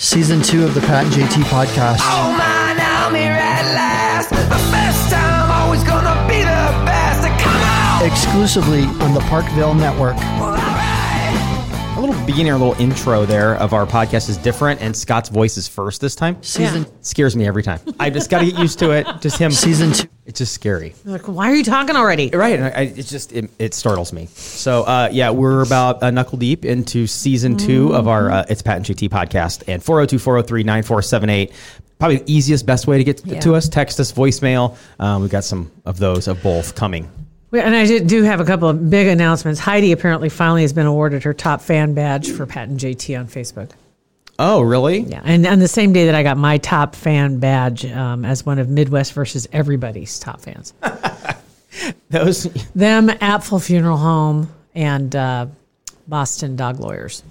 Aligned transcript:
Season 0.00 0.40
two 0.40 0.64
of 0.64 0.74
the 0.74 0.80
Pat 0.82 1.04
and 1.06 1.12
JT 1.12 1.42
podcast. 1.50 1.98
Oh 2.00 2.34
man, 2.38 2.78
I'm 2.80 3.14
here 3.14 3.32
at 3.32 3.64
last. 3.74 4.30
The 4.30 4.36
best 4.70 5.10
time, 5.10 5.50
always 5.50 5.82
gonna 5.82 6.14
be 6.28 6.38
the 6.38 6.86
best. 6.86 7.08
Exclusively 8.00 8.84
on 9.04 9.12
the 9.12 9.20
Parkville 9.28 9.74
Network. 9.74 10.14
A 11.98 12.00
little 12.00 12.26
beginning, 12.26 12.52
a 12.52 12.56
little 12.56 12.80
intro 12.80 13.26
there 13.26 13.56
of 13.56 13.72
our 13.72 13.84
podcast 13.84 14.28
is 14.28 14.36
different, 14.36 14.80
and 14.80 14.96
Scott's 14.96 15.30
voice 15.30 15.56
is 15.56 15.66
first 15.66 16.00
this 16.00 16.14
time. 16.14 16.40
Season 16.44 16.86
Scares 17.02 17.34
me 17.34 17.44
every 17.44 17.64
time. 17.64 17.80
I 17.98 18.08
just 18.08 18.30
got 18.30 18.38
to 18.38 18.46
get 18.46 18.56
used 18.56 18.78
to 18.78 18.92
it. 18.92 19.04
Just 19.20 19.36
him. 19.36 19.50
season 19.50 19.90
two. 19.92 20.06
It's 20.24 20.38
just 20.38 20.52
scary. 20.52 20.94
Like, 21.04 21.26
why 21.26 21.50
are 21.50 21.56
you 21.56 21.64
talking 21.64 21.96
already? 21.96 22.30
Right. 22.30 22.54
And 22.54 22.66
I, 22.66 22.68
I, 22.68 22.80
it's 22.82 23.10
just, 23.10 23.32
it, 23.32 23.50
it 23.58 23.74
startles 23.74 24.12
me. 24.12 24.26
So, 24.26 24.84
uh, 24.84 25.08
yeah, 25.10 25.30
we're 25.30 25.64
about 25.64 26.00
uh, 26.00 26.12
knuckle 26.12 26.38
deep 26.38 26.64
into 26.64 27.08
season 27.08 27.56
two 27.56 27.92
of 27.92 28.06
our 28.06 28.30
uh, 28.30 28.44
It's 28.48 28.62
Pat 28.62 28.76
and 28.76 28.86
JT 28.86 29.08
podcast. 29.08 29.64
And 29.66 29.82
402 29.82 30.20
403 30.20 30.62
9478. 30.62 31.52
Probably 31.98 32.18
the 32.18 32.32
easiest, 32.32 32.64
best 32.64 32.86
way 32.86 32.98
to 32.98 33.02
get 33.04 33.26
Yeah. 33.26 33.40
to 33.40 33.56
us. 33.56 33.68
Text 33.68 33.98
us, 33.98 34.12
voicemail. 34.12 34.76
Um, 35.00 35.22
we've 35.22 35.32
got 35.32 35.42
some 35.42 35.72
of 35.84 35.98
those 35.98 36.28
of 36.28 36.40
both 36.44 36.76
coming. 36.76 37.10
And 37.52 37.74
I 37.74 37.86
did- 37.86 38.06
do 38.06 38.22
have 38.24 38.40
a 38.40 38.44
couple 38.44 38.68
of 38.68 38.90
big 38.90 39.06
announcements. 39.06 39.58
Heidi 39.60 39.92
apparently 39.92 40.28
finally 40.28 40.62
has 40.62 40.72
been 40.72 40.86
awarded 40.86 41.22
her 41.24 41.32
top 41.32 41.60
fan 41.62 41.94
badge 41.94 42.30
for 42.30 42.44
Pat 42.46 42.68
and 42.68 42.78
JT 42.78 43.18
on 43.18 43.26
Facebook. 43.26 43.70
Oh, 44.38 44.60
really? 44.60 45.00
Yeah, 45.00 45.20
and 45.24 45.44
on 45.46 45.58
the 45.58 45.66
same 45.66 45.92
day 45.92 46.06
that 46.06 46.14
I 46.14 46.22
got 46.22 46.36
my 46.36 46.58
top 46.58 46.94
fan 46.94 47.38
badge 47.40 47.84
um, 47.86 48.24
as 48.24 48.46
one 48.46 48.58
of 48.60 48.68
Midwest 48.68 49.12
versus 49.12 49.48
everybody's 49.52 50.18
top 50.20 50.40
fans. 50.40 50.74
Those. 52.10 52.44
Them, 52.74 53.08
Apfel 53.08 53.64
Funeral 53.64 53.96
Home, 53.96 54.52
and 54.74 55.14
uh, 55.16 55.46
Boston 56.06 56.54
Dog 56.54 56.78
Lawyers. 56.80 57.22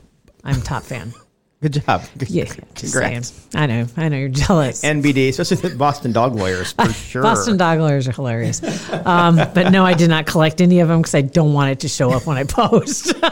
I'm 0.43 0.61
top 0.61 0.83
fan. 0.83 1.13
Good 1.61 1.73
job. 1.85 2.03
Good- 2.17 2.29
Yeah, 2.29 2.45
Congrats. 2.75 3.29
saying. 3.29 3.45
I 3.55 3.65
know, 3.65 3.87
I 3.97 4.09
know 4.09 4.17
you're 4.17 4.29
jealous. 4.29 4.83
NBD, 4.83 5.29
especially 5.29 5.57
the 5.69 5.75
Boston 5.75 6.11
Dog 6.11 6.35
Lawyers, 6.35 6.73
for 6.73 6.93
sure. 6.93 7.23
Boston 7.23 7.57
dog 7.57 7.79
lawyers 7.79 8.07
are 8.07 8.11
hilarious. 8.11 8.61
Um, 8.91 9.37
but 9.37 9.71
no, 9.71 9.83
I 9.83 9.95
did 9.95 10.09
not 10.09 10.27
collect 10.27 10.61
any 10.61 10.81
of 10.81 10.87
them 10.87 10.99
because 11.01 11.15
I 11.15 11.21
don't 11.21 11.53
want 11.53 11.71
it 11.71 11.79
to 11.79 11.87
show 11.87 12.11
up 12.11 12.27
when 12.27 12.37
I 12.37 12.43
post. 12.43 13.13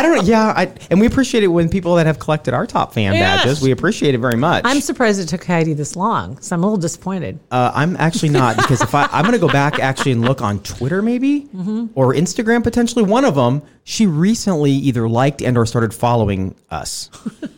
I 0.00 0.02
don't 0.02 0.16
know. 0.16 0.22
Yeah, 0.22 0.52
I, 0.56 0.72
and 0.90 0.98
we 1.00 1.06
appreciate 1.06 1.44
it 1.44 1.48
when 1.48 1.68
people 1.68 1.94
that 1.96 2.06
have 2.06 2.18
collected 2.18 2.54
our 2.54 2.66
top 2.66 2.94
fan 2.94 3.12
Yes. 3.12 3.44
badges. 3.44 3.60
We 3.62 3.70
appreciate 3.70 4.14
it 4.14 4.18
very 4.18 4.36
much. 4.38 4.62
I'm 4.64 4.80
surprised 4.80 5.20
it 5.20 5.26
took 5.28 5.44
Heidi 5.44 5.74
this 5.74 5.94
long, 5.94 6.40
so 6.40 6.56
I'm 6.56 6.62
a 6.62 6.66
little 6.66 6.78
disappointed. 6.78 7.38
Uh, 7.50 7.70
I'm 7.74 7.96
actually 7.98 8.30
not 8.30 8.56
because 8.56 8.80
if 8.80 8.94
I 8.94 9.08
I'm 9.12 9.22
going 9.24 9.32
to 9.34 9.38
go 9.38 9.48
back 9.52 9.78
actually 9.78 10.12
and 10.12 10.22
look 10.22 10.40
on 10.42 10.60
Twitter 10.60 11.02
maybe 11.02 11.42
Mm-hmm. 11.54 11.86
or 11.94 12.14
Instagram 12.14 12.62
potentially 12.62 13.04
one 13.04 13.24
of 13.24 13.34
them. 13.34 13.62
She 13.84 14.06
recently 14.06 14.70
either 14.72 15.08
liked 15.08 15.42
and 15.42 15.56
or 15.58 15.66
started 15.66 15.92
following 15.94 16.54
us. 16.70 17.10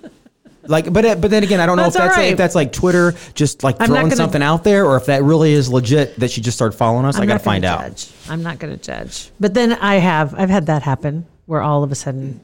Like, 0.64 0.92
but 0.92 1.20
but 1.20 1.28
then 1.32 1.42
again, 1.42 1.58
I 1.58 1.66
don't 1.66 1.76
know 1.76 1.82
That's 1.82 1.96
if 1.96 2.02
that's 2.02 2.16
right. 2.16 2.30
if 2.30 2.38
that's 2.38 2.54
like 2.54 2.72
Twitter 2.72 3.14
just 3.34 3.64
like 3.64 3.80
I'm 3.80 3.88
throwing 3.88 4.02
gonna- 4.04 4.14
something 4.14 4.42
out 4.44 4.62
there, 4.62 4.86
or 4.86 4.96
if 4.96 5.06
that 5.06 5.24
really 5.24 5.52
is 5.52 5.68
legit 5.68 6.14
that 6.20 6.30
she 6.30 6.40
just 6.40 6.56
started 6.56 6.76
following 6.78 7.04
us. 7.04 7.16
I 7.16 7.22
I'm 7.22 7.26
got 7.26 7.32
to 7.32 7.38
not 7.38 7.44
gonna 7.44 7.52
find 7.52 7.64
out. 7.64 8.12
I'm 8.28 8.42
not 8.44 8.60
going 8.60 8.78
to 8.78 8.80
judge. 8.80 9.32
But 9.40 9.54
then 9.54 9.72
I 9.72 9.96
have 9.96 10.34
I've 10.38 10.50
had 10.50 10.66
that 10.66 10.82
happen 10.84 11.26
where 11.52 11.60
all 11.60 11.84
of 11.84 11.92
a 11.92 11.94
sudden 11.94 12.40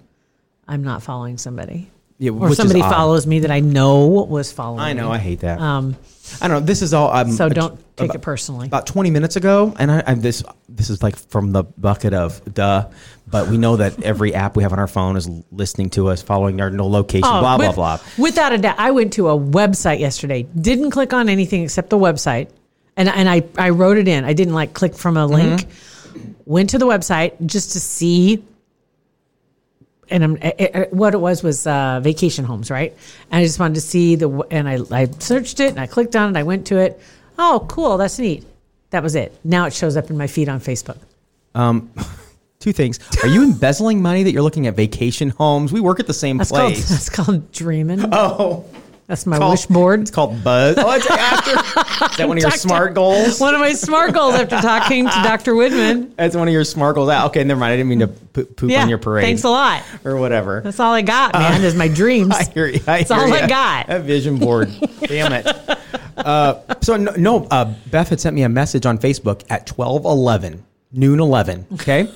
I'm 0.68 0.84
not 0.84 1.02
following 1.02 1.38
somebody, 1.38 1.90
Yeah, 2.18 2.32
or 2.32 2.54
somebody 2.54 2.80
follows 2.82 3.26
me 3.26 3.40
that 3.40 3.50
I 3.50 3.60
know 3.60 4.04
was 4.06 4.52
following. 4.52 4.80
I 4.80 4.92
know. 4.92 5.08
me. 5.08 5.14
I 5.14 5.18
hate 5.18 5.40
that. 5.40 5.58
Um, 5.58 5.96
I 6.42 6.48
don't 6.48 6.60
know. 6.60 6.66
This 6.66 6.82
is 6.82 6.92
all. 6.92 7.10
Um, 7.10 7.32
so 7.32 7.48
don't 7.48 7.80
take 7.96 8.10
about- 8.10 8.16
it 8.16 8.20
personally. 8.20 8.66
about 8.66 8.86
20 8.86 9.10
minutes 9.10 9.36
ago 9.36 9.74
and 9.78 9.90
I, 9.90 10.02
I 10.06 10.14
this 10.14 10.44
this 10.68 10.90
is 10.90 11.02
like 11.02 11.16
from 11.16 11.52
the 11.52 11.64
bucket 11.64 12.12
of 12.14 12.42
duh 12.54 12.86
but 13.26 13.48
we 13.48 13.56
know 13.58 13.76
that 13.76 14.00
every 14.04 14.34
app 14.34 14.54
we 14.56 14.62
have 14.62 14.72
on 14.74 14.78
our 14.78 14.86
phone 14.86 15.16
is 15.16 15.26
listening 15.50 15.88
to 15.90 16.06
us 16.08 16.20
following 16.22 16.60
our 16.60 16.70
no 16.70 16.86
location 16.86 17.24
Oh, 17.26 17.40
blah 17.40 17.56
with- 17.56 17.74
blah 17.74 17.96
blah 17.96 18.06
Without 18.22 18.52
a 18.52 18.58
doubt, 18.58 18.78
I 18.78 18.90
went 18.90 19.14
to 19.14 19.30
a 19.30 19.36
website 19.38 19.98
yesterday. 20.00 20.42
Didn't 20.54 20.90
click 20.90 21.12
on 21.14 21.30
anything 21.30 21.62
except 21.64 21.88
the 21.88 21.98
website, 21.98 22.50
and 22.94 23.08
and 23.08 23.26
I 23.26 23.42
I 23.56 23.70
wrote 23.70 23.96
it 23.96 24.06
in. 24.06 24.24
I 24.26 24.34
didn't 24.34 24.54
like 24.54 24.74
click 24.74 24.94
from 24.94 25.16
a 25.16 25.24
link. 25.26 25.62
Mm-hmm. 25.62 26.32
Went 26.44 26.70
to 26.70 26.78
the 26.78 26.86
website 26.86 27.32
just 27.46 27.72
to 27.72 27.80
see. 27.80 28.44
And 30.10 30.24
I'm, 30.24 30.38
eh, 30.40 30.52
eh, 30.58 30.86
what 30.90 31.14
it 31.14 31.18
was 31.18 31.42
was 31.42 31.66
uh, 31.66 32.00
vacation 32.02 32.44
homes, 32.44 32.70
right? 32.70 32.96
And 33.30 33.40
I 33.40 33.44
just 33.44 33.58
wanted 33.60 33.74
to 33.74 33.80
see 33.80 34.16
the, 34.16 34.28
and 34.50 34.68
I, 34.68 34.78
I 34.90 35.06
searched 35.18 35.60
it 35.60 35.70
and 35.70 35.80
I 35.80 35.86
clicked 35.86 36.16
on 36.16 36.34
it. 36.34 36.38
I 36.38 36.42
went 36.42 36.66
to 36.68 36.78
it. 36.78 37.00
Oh, 37.38 37.66
cool, 37.68 37.98
that's 37.98 38.18
neat. 38.18 38.44
That 38.90 39.02
was 39.02 39.14
it. 39.14 39.38
Now 39.44 39.66
it 39.66 39.74
shows 39.74 39.96
up 39.96 40.10
in 40.10 40.16
my 40.16 40.26
feed 40.26 40.48
on 40.48 40.60
Facebook. 40.60 40.98
Um, 41.54 41.90
two 42.58 42.72
things 42.72 42.98
are 43.22 43.28
you 43.28 43.44
embezzling 43.44 44.02
money 44.02 44.24
that 44.24 44.32
you're 44.32 44.42
looking 44.42 44.66
at 44.66 44.74
vacation 44.74 45.30
homes 45.30 45.72
we 45.72 45.80
work 45.80 46.00
at 46.00 46.08
the 46.08 46.12
same 46.12 46.38
That's 46.38 46.50
called 46.50 46.72
place 46.72 46.88
that's 46.90 47.08
called 47.08 47.52
dreaming. 47.52 48.00
oh 48.12 48.64
that's 49.08 49.26
my 49.26 49.36
called- 49.38 49.50
wish 49.54 49.66
board. 49.66 50.00
it's 50.02 50.10
called 50.12 50.44
buzz 50.44 50.76
oh 50.78 50.92
it's 50.92 51.06
after 51.10 51.50
is 52.10 52.16
that 52.18 52.28
one 52.28 52.36
of 52.36 52.42
your 52.42 52.50
Doctor- 52.50 52.58
smart 52.60 52.94
goals 52.94 53.40
One 53.40 53.54
of 53.54 53.60
my 53.60 53.72
smart 53.72 54.14
goals 54.14 54.34
after 54.34 54.60
talking 54.60 55.06
to 55.06 55.10
Dr. 55.10 55.56
Woodman. 55.56 56.14
that's 56.16 56.36
one 56.36 56.46
of 56.46 56.52
your 56.54 56.62
smart 56.64 56.94
goals 56.94 57.08
ah, 57.10 57.26
okay 57.26 57.42
never 57.42 57.58
mind 57.58 57.72
i 57.72 57.76
didn't 57.76 57.88
mean 57.88 57.98
to 58.00 58.08
poop, 58.08 58.70
Yeah, 58.70 58.82
on 58.82 58.88
your 58.88 58.98
parade 58.98 59.24
thanks 59.24 59.42
a 59.44 59.50
lot. 59.50 59.82
or 60.04 60.16
whatever 60.16 60.60
That's 60.62 60.78
all 60.78 60.92
I 60.92 61.02
got, 61.02 61.32
man. 61.32 61.64
is 61.64 61.74
my 61.74 61.88
dreams. 61.88 62.30
I 62.36 62.44
hear 62.44 62.66
you. 62.68 62.80
I 62.86 63.02
That's 63.02 63.10
hear 63.10 63.18
all 63.18 63.32
I 63.32 63.46
got. 63.48 63.88
A 63.88 63.98
vision 63.98 64.38
board. 64.38 64.70
Damn 65.00 65.32
it. 65.32 65.46
Uh, 66.16 66.60
so 66.82 66.96
no, 66.96 67.12
no 67.16 67.44
uh, 67.50 67.72
Beth 67.90 68.08
had 68.10 68.20
sent 68.20 68.36
me 68.36 68.42
a 68.42 68.48
message 68.48 68.86
on 68.86 68.98
Facebook 68.98 69.42
at 69.50 69.66
twelve 69.66 70.04
eleven, 70.04 70.64
noon 70.92 71.20
eleven. 71.20 71.66
Okay, 71.74 72.10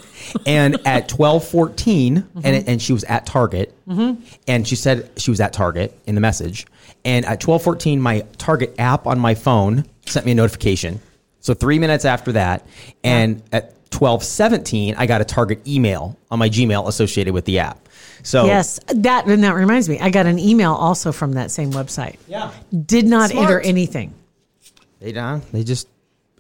and 0.47 0.79
at 0.87 1.09
twelve 1.09 1.43
mm-hmm. 1.45 2.41
and 2.45 2.69
and 2.69 2.83
she 2.83 2.93
was 2.93 3.05
at 3.05 3.27
Target, 3.27 3.75
mm-hmm. 3.87 4.23
and 4.47 4.67
she 4.67 4.77
said 4.77 5.11
she 5.17 5.31
was 5.31 5.41
at 5.41 5.53
Target 5.53 5.99
in 6.07 6.15
the 6.15 6.21
message, 6.21 6.67
and 7.05 7.25
at 7.25 7.41
twelve 7.41 7.63
fourteen, 7.63 8.01
my 8.01 8.25
Target 8.39 8.75
app 8.79 9.07
on 9.07 9.19
my 9.19 9.35
phone 9.35 9.85
sent 10.07 10.27
me 10.27 10.33
a 10.33 10.35
notification. 10.35 11.01
So 11.41 11.55
three 11.55 11.79
minutes 11.79 12.05
after 12.05 12.33
that, 12.33 12.67
and 13.03 13.43
at 13.53 13.91
twelve 13.91 14.25
seventeen, 14.25 14.95
I 14.97 15.07
got 15.07 15.21
a 15.21 15.25
Target 15.25 15.67
email 15.67 16.19
on 16.31 16.39
my 16.39 16.49
Gmail 16.49 16.89
associated 16.89 17.35
with 17.35 17.45
the 17.45 17.59
app. 17.59 17.79
So 18.23 18.47
Yes, 18.47 18.79
that 18.87 19.27
and 19.27 19.43
that 19.43 19.55
reminds 19.55 19.89
me. 19.89 19.99
I 19.99 20.11
got 20.11 20.27
an 20.27 20.39
email 20.39 20.73
also 20.73 21.13
from 21.13 21.33
that 21.33 21.51
same 21.51 21.73
website. 21.73 22.19
Yeah. 22.29 22.53
Did 22.87 23.07
not 23.07 23.31
Smart. 23.31 23.51
enter 23.51 23.61
anything. 23.61 24.15
They 25.01 25.15
uh, 25.15 25.41
they 25.53 25.65
just 25.65 25.89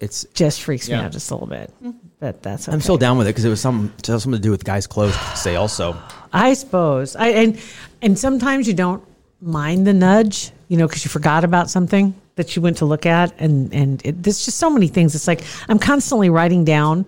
it's. 0.00 0.24
Just 0.34 0.62
freaks 0.62 0.88
me 0.88 0.94
out 0.94 1.10
just 1.10 1.30
a 1.30 1.34
little 1.34 1.48
bit. 1.48 1.72
Mm-hmm. 1.82 1.98
But 2.22 2.40
that's 2.40 2.68
okay. 2.68 2.72
I'm 2.72 2.80
still 2.80 2.98
down 2.98 3.18
with 3.18 3.26
it 3.26 3.30
because 3.30 3.44
it 3.44 3.48
was 3.48 3.60
some 3.60 3.92
something 4.04 4.30
to 4.30 4.38
do 4.38 4.52
with 4.52 4.62
guys' 4.62 4.86
clothes 4.86 5.16
sale. 5.34 5.66
So 5.66 6.00
I 6.32 6.54
suppose. 6.54 7.16
I 7.16 7.30
and 7.30 7.58
and 8.00 8.16
sometimes 8.16 8.68
you 8.68 8.74
don't 8.74 9.02
mind 9.40 9.88
the 9.88 9.92
nudge, 9.92 10.52
you 10.68 10.76
know, 10.76 10.86
because 10.86 11.04
you 11.04 11.08
forgot 11.08 11.42
about 11.42 11.68
something 11.68 12.14
that 12.36 12.54
you 12.54 12.62
went 12.62 12.76
to 12.76 12.84
look 12.84 13.06
at, 13.06 13.34
and 13.40 13.74
and 13.74 14.06
it, 14.06 14.22
there's 14.22 14.44
just 14.44 14.58
so 14.58 14.70
many 14.70 14.86
things. 14.86 15.16
It's 15.16 15.26
like 15.26 15.42
I'm 15.68 15.80
constantly 15.80 16.30
writing 16.30 16.64
down 16.64 17.06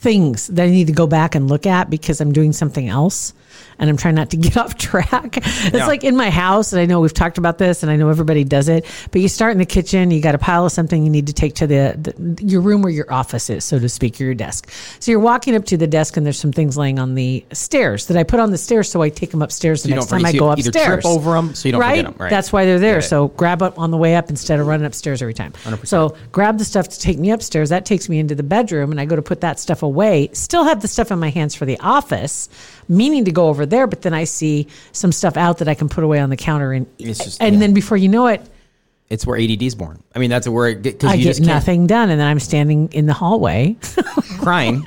things 0.00 0.46
that 0.48 0.64
I 0.64 0.70
need 0.70 0.86
to 0.86 0.92
go 0.92 1.06
back 1.06 1.34
and 1.34 1.48
look 1.48 1.66
at 1.66 1.90
because 1.90 2.20
I'm 2.20 2.32
doing 2.32 2.52
something 2.52 2.88
else. 2.88 3.34
And 3.78 3.88
I'm 3.90 3.96
trying 3.96 4.14
not 4.14 4.30
to 4.30 4.36
get 4.46 4.56
off 4.58 4.76
track. 4.76 5.38
It's 5.38 5.72
Yeah. 5.74 5.86
like 5.86 6.04
in 6.04 6.14
my 6.16 6.28
house, 6.30 6.72
and 6.72 6.80
I 6.80 6.86
know 6.86 7.00
we've 7.00 7.12
talked 7.14 7.38
about 7.38 7.56
this, 7.58 7.82
and 7.82 7.90
I 7.90 7.96
know 7.96 8.08
everybody 8.10 8.44
does 8.44 8.68
it. 8.68 8.84
But 9.10 9.22
you 9.22 9.28
start 9.28 9.52
in 9.52 9.58
the 9.58 9.64
kitchen, 9.66 10.10
you 10.10 10.20
got 10.20 10.34
a 10.34 10.38
pile 10.38 10.66
of 10.66 10.72
something 10.72 11.02
you 11.02 11.10
need 11.10 11.26
to 11.28 11.32
take 11.32 11.54
to 11.56 11.66
the, 11.66 11.96
the 11.98 12.44
your 12.44 12.60
room 12.60 12.82
where 12.82 12.92
your 12.92 13.10
office 13.12 13.48
is, 13.50 13.64
so 13.64 13.78
to 13.78 13.88
speak, 13.88 14.20
or 14.20 14.24
your 14.24 14.34
desk. 14.34 14.70
So 15.00 15.10
you're 15.10 15.20
walking 15.20 15.54
up 15.56 15.64
to 15.66 15.76
the 15.78 15.86
desk, 15.86 16.16
and 16.18 16.24
there's 16.26 16.38
some 16.38 16.52
things 16.52 16.76
laying 16.76 16.98
on 16.98 17.14
the 17.14 17.44
stairs 17.52 18.06
that 18.06 18.16
I 18.18 18.22
put 18.22 18.38
on 18.38 18.50
the 18.50 18.58
stairs, 18.58 18.90
so 18.90 19.00
I 19.02 19.08
take 19.08 19.30
them 19.30 19.42
upstairs 19.42 19.82
the 19.82 19.88
you 19.90 19.94
next 19.96 20.08
time 20.08 20.24
I 20.26 20.32
go 20.32 20.38
so 20.38 20.50
upstairs. 20.52 21.02
trip 21.02 21.06
over 21.06 21.36
'em 21.36 21.54
so 21.54 21.68
you 21.68 21.72
don't 21.72 21.80
right? 21.80 21.96
forget 21.98 22.06
'em, 22.12 22.14
right. 22.18 22.30
That's 22.30 22.52
why 22.52 22.66
they're 22.66 22.78
there. 22.78 23.00
So 23.00 23.28
grab 23.28 23.62
up 23.62 23.78
on 23.78 23.90
the 23.90 23.96
way 23.98 24.14
up 24.14 24.28
instead 24.30 24.60
of 24.60 24.66
running 24.66 24.86
upstairs 24.86 25.22
every 25.22 25.34
time. 25.34 25.52
So 25.84 26.14
grab 26.32 26.58
the 26.58 26.64
stuff 26.64 26.88
to 26.88 26.98
take 27.00 27.18
me 27.18 27.30
upstairs. 27.30 27.70
That 27.70 27.84
takes 27.86 28.08
me 28.08 28.18
into 28.18 28.34
the 28.34 28.42
bedroom, 28.44 28.90
and 28.92 29.00
I 29.00 29.04
go 29.06 29.16
to 29.16 29.22
put 29.22 29.40
that 29.40 29.58
stuff 29.58 29.82
away. 29.82 29.89
Still 30.32 30.64
have 30.64 30.80
the 30.82 30.88
stuff 30.88 31.10
in 31.10 31.18
my 31.18 31.30
hands 31.30 31.54
for 31.54 31.64
the 31.66 31.78
office, 31.80 32.48
meaning 32.88 33.24
to 33.26 33.32
go 33.32 33.48
over 33.48 33.66
there, 33.66 33.86
but 33.86 34.02
then 34.02 34.14
I 34.14 34.24
see 34.24 34.66
some 34.92 35.12
stuff 35.12 35.36
out 35.36 35.58
that 35.58 35.68
I 35.68 35.74
can 35.74 35.88
put 35.88 36.04
away 36.04 36.18
on 36.20 36.30
the 36.30 36.36
counter, 36.36 36.72
and 36.72 36.86
just- 36.98 37.40
and 37.42 37.54
yeah. 37.54 37.60
then 37.60 37.74
before 37.74 37.96
you 37.96 38.08
know 38.08 38.26
it, 38.26 38.42
it's 39.08 39.26
where 39.26 39.36
ADD 39.36 39.62
is 39.62 39.74
born. 39.74 40.00
I 40.14 40.20
mean, 40.20 40.30
that's 40.30 40.48
where 40.48 40.68
it 40.68 41.04
I 41.04 41.14
you 41.14 41.24
get 41.24 41.40
nothing 41.40 41.88
done, 41.88 42.10
and 42.10 42.20
then 42.20 42.28
I'm 42.28 42.38
standing 42.38 42.88
in 42.92 43.06
the 43.06 43.12
hallway. 43.12 43.76
crying 44.38 44.86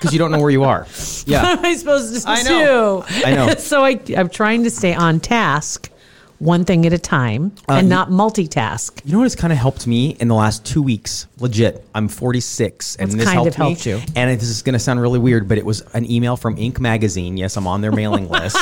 because 0.00 0.12
you 0.12 0.18
don't 0.18 0.30
know 0.32 0.40
where 0.40 0.50
you 0.50 0.64
are. 0.64 0.86
Yeah, 1.26 1.42
what 1.42 1.58
am 1.58 1.64
I 1.64 1.76
supposed 1.76 2.22
to 2.22 2.28
I 2.30 2.42
know. 2.42 3.04
do? 3.08 3.24
I 3.24 3.34
know. 3.34 3.54
so 3.58 3.84
I, 3.84 4.00
I'm 4.16 4.28
trying 4.28 4.64
to 4.64 4.70
stay 4.70 4.94
on 4.94 5.20
task 5.20 5.90
one 6.40 6.64
thing 6.64 6.84
at 6.86 6.92
a 6.92 6.98
time 6.98 7.52
Uh, 7.68 7.74
and 7.74 7.88
not 7.88 8.10
multitask. 8.10 9.00
You 9.04 9.12
know 9.12 9.18
what 9.18 9.24
has 9.24 9.36
kind 9.36 9.52
of 9.52 9.58
helped 9.58 9.86
me 9.86 10.16
in 10.20 10.26
the 10.28 10.34
last 10.34 10.64
two 10.64 10.82
weeks? 10.82 11.26
Legit, 11.38 11.84
I'm 11.94 12.08
46, 12.08 12.96
and 12.96 13.08
What's 13.10 13.16
this 13.16 13.24
kind 13.26 13.34
helped 13.34 13.48
of 13.48 13.54
helped 13.54 13.86
me. 13.86 13.92
you? 13.92 14.00
And 14.16 14.40
this 14.40 14.48
is 14.48 14.62
going 14.62 14.72
to 14.72 14.78
sound 14.78 15.00
really 15.00 15.18
weird, 15.18 15.46
but 15.48 15.58
it 15.58 15.64
was 15.64 15.82
an 15.94 16.10
email 16.10 16.36
from 16.36 16.56
Inc. 16.56 16.80
magazine. 16.80 17.36
Yes, 17.36 17.56
I'm 17.56 17.66
on 17.66 17.80
their 17.82 17.92
mailing 17.92 18.28
list. 18.36 18.56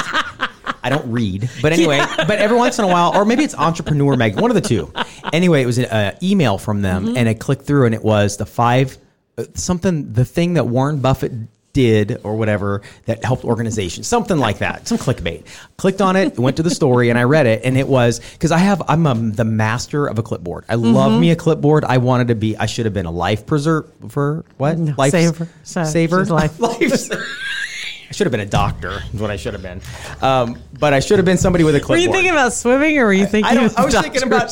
I 0.82 0.90
don't 0.90 1.10
read, 1.10 1.50
but 1.62 1.72
anyway, 1.72 1.98
but 2.26 2.38
every 2.38 2.56
once 2.56 2.78
in 2.78 2.84
a 2.84 2.88
while, 2.88 3.12
or 3.14 3.24
maybe 3.24 3.42
it's 3.44 3.54
Entrepreneur 3.54 4.16
Mag, 4.16 4.40
one 4.40 4.50
of 4.50 4.54
the 4.54 4.60
two. 4.60 4.92
Anyway, 5.32 5.62
it 5.62 5.66
was 5.66 5.78
an 5.78 6.16
email 6.22 6.56
from 6.58 6.82
them, 6.82 7.06
Mm-hmm. 7.06 7.16
and 7.16 7.28
I 7.28 7.34
clicked 7.34 7.62
through, 7.66 7.86
and 7.86 7.94
it 7.94 8.02
was 8.02 8.36
the 8.36 8.46
five 8.46 8.96
uh, 9.36 9.44
something, 9.54 10.12
the 10.12 10.24
thing 10.24 10.54
that 10.54 10.66
Warren 10.66 10.98
Buffett 11.00 11.32
did 11.78 12.20
or 12.24 12.34
whatever 12.36 12.82
that 13.06 13.24
helped 13.24 13.44
organizations, 13.44 14.08
something 14.08 14.36
like 14.36 14.58
that, 14.58 14.88
some 14.88 14.98
clickbait. 14.98 15.44
Clicked 15.76 16.00
on 16.02 16.16
it, 16.16 16.36
went 16.36 16.56
to 16.56 16.62
the 16.64 16.70
story, 16.70 17.08
and 17.08 17.16
I 17.18 17.22
read 17.22 17.46
it, 17.46 17.62
and 17.64 17.78
it 17.78 17.86
was 17.86 18.18
because 18.32 18.50
I 18.50 18.58
have 18.58 18.82
I'm 18.88 19.06
um 19.06 19.32
the 19.32 19.44
master 19.44 20.06
of 20.06 20.18
a 20.18 20.22
clipboard. 20.24 20.64
I 20.68 20.74
love 20.74 21.12
Mm-hmm. 21.12 21.20
me 21.20 21.30
a 21.30 21.36
clipboard. 21.36 21.84
I 21.84 21.98
wanted 21.98 22.28
to 22.28 22.34
be. 22.34 22.56
I 22.56 22.66
should 22.66 22.84
have 22.86 22.94
been 22.94 23.06
a 23.06 23.12
life 23.12 23.46
preserver. 23.46 23.88
For 24.08 24.44
what 24.56 24.76
No, 24.78 24.94
life 24.98 25.12
saver. 25.12 25.48
Sa- 25.62 25.84
saver 25.84 26.24
life. 26.24 26.58
life. 26.68 27.10
I 27.12 28.12
should 28.12 28.26
have 28.26 28.32
been 28.32 28.40
a 28.40 28.46
doctor. 28.46 29.02
Is 29.14 29.20
what 29.20 29.30
I 29.30 29.36
should 29.36 29.52
have 29.52 29.62
been. 29.62 29.80
Um, 30.20 30.58
but 30.80 30.92
I 30.94 31.00
should 31.00 31.18
have 31.18 31.26
been 31.26 31.36
somebody 31.38 31.62
with 31.62 31.76
a 31.76 31.80
clipboard. 31.80 31.98
Were 32.00 32.04
you 32.06 32.10
thinking 32.12 32.32
about 32.32 32.52
swimming 32.54 32.98
or 32.98 33.04
were 33.06 33.12
you 33.12 33.26
thinking 33.26 33.44
I, 33.50 33.54
don't, 33.54 33.78
I 33.78 33.84
was 33.84 33.94
thinking 33.94 34.22
about. 34.24 34.50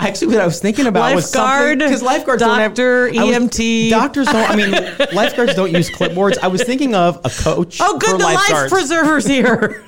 Actually, 0.00 0.28
what 0.28 0.40
I 0.40 0.46
was 0.46 0.60
thinking 0.60 0.86
about 0.86 1.12
Lifeguard, 1.14 1.80
was 1.80 1.88
because 1.88 2.02
lifeguards 2.02 2.40
doctor, 2.40 3.06
don't 3.10 3.16
have 3.16 3.24
I 3.24 3.38
was- 3.38 3.50
EMT. 3.50 3.90
doctors 3.90 4.26
don't. 4.28 4.48
I 4.50 4.54
mean, 4.56 4.70
lifeguards 5.12 5.54
don't 5.54 5.72
use 5.72 5.90
clipboards. 5.90 6.38
I 6.40 6.46
was 6.46 6.62
thinking 6.62 6.94
of 6.94 7.16
a 7.24 7.30
coach. 7.30 7.78
Oh, 7.80 7.98
good. 7.98 8.10
for 8.12 8.18
The 8.18 8.24
life 8.24 8.68
preserver's 8.70 9.26
here. 9.26 9.84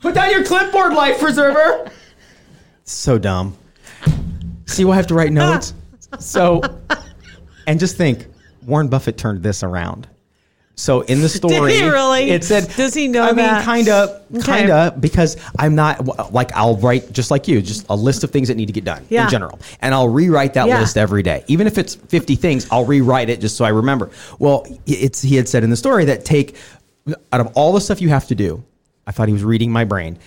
Put 0.00 0.14
down 0.16 0.30
your 0.30 0.44
clipboard, 0.44 0.92
life 0.92 1.18
preserver. 1.18 1.90
So 2.84 3.18
dumb. 3.18 3.56
See, 4.66 4.84
we'll 4.84 4.94
have 4.94 5.06
to 5.08 5.14
write 5.14 5.32
notes. 5.32 5.74
So, 6.18 6.60
and 7.66 7.80
just 7.80 7.96
think, 7.96 8.26
Warren 8.66 8.88
Buffett 8.88 9.16
turned 9.16 9.42
this 9.42 9.62
around. 9.62 10.08
So 10.74 11.02
in 11.02 11.20
the 11.20 11.28
story, 11.40 11.80
really? 11.82 12.30
it 12.30 12.44
said, 12.44 12.68
Does 12.76 12.94
he 12.94 13.06
know 13.08 13.24
I 13.24 13.32
mean, 13.32 13.62
kind 13.62 13.88
of, 13.88 14.22
kind 14.42 14.70
of, 14.70 15.00
because 15.00 15.36
I'm 15.58 15.74
not 15.74 16.32
like 16.32 16.50
I'll 16.56 16.76
write 16.76 17.12
just 17.12 17.30
like 17.30 17.46
you, 17.46 17.60
just 17.60 17.86
a 17.90 17.94
list 17.96 18.24
of 18.24 18.30
things 18.30 18.48
that 18.48 18.56
need 18.56 18.66
to 18.66 18.72
get 18.72 18.84
done 18.84 19.04
Yeah. 19.10 19.24
in 19.24 19.30
general, 19.30 19.58
and 19.80 19.94
I'll 19.94 20.08
rewrite 20.08 20.54
that 20.54 20.66
Yeah. 20.68 20.80
list 20.80 20.96
every 20.96 21.22
day, 21.22 21.44
even 21.46 21.66
if 21.66 21.76
it's 21.78 21.94
50 21.94 22.36
things. 22.36 22.66
I'll 22.70 22.86
rewrite 22.86 23.28
it 23.28 23.40
just 23.40 23.56
so 23.56 23.64
I 23.64 23.68
remember. 23.68 24.10
Well, 24.38 24.66
it's 24.86 25.20
he 25.22 25.36
had 25.36 25.48
said 25.48 25.62
in 25.62 25.70
the 25.70 25.76
story 25.76 26.06
that 26.06 26.24
take 26.24 26.56
out 27.32 27.40
of 27.40 27.48
all 27.54 27.72
the 27.72 27.80
stuff 27.80 28.00
you 28.00 28.08
have 28.08 28.26
to 28.28 28.34
do. 28.34 28.64
I 29.06 29.12
thought 29.12 29.28
he 29.28 29.34
was 29.34 29.44
reading 29.44 29.70
my 29.72 29.84
brain. 29.84 30.18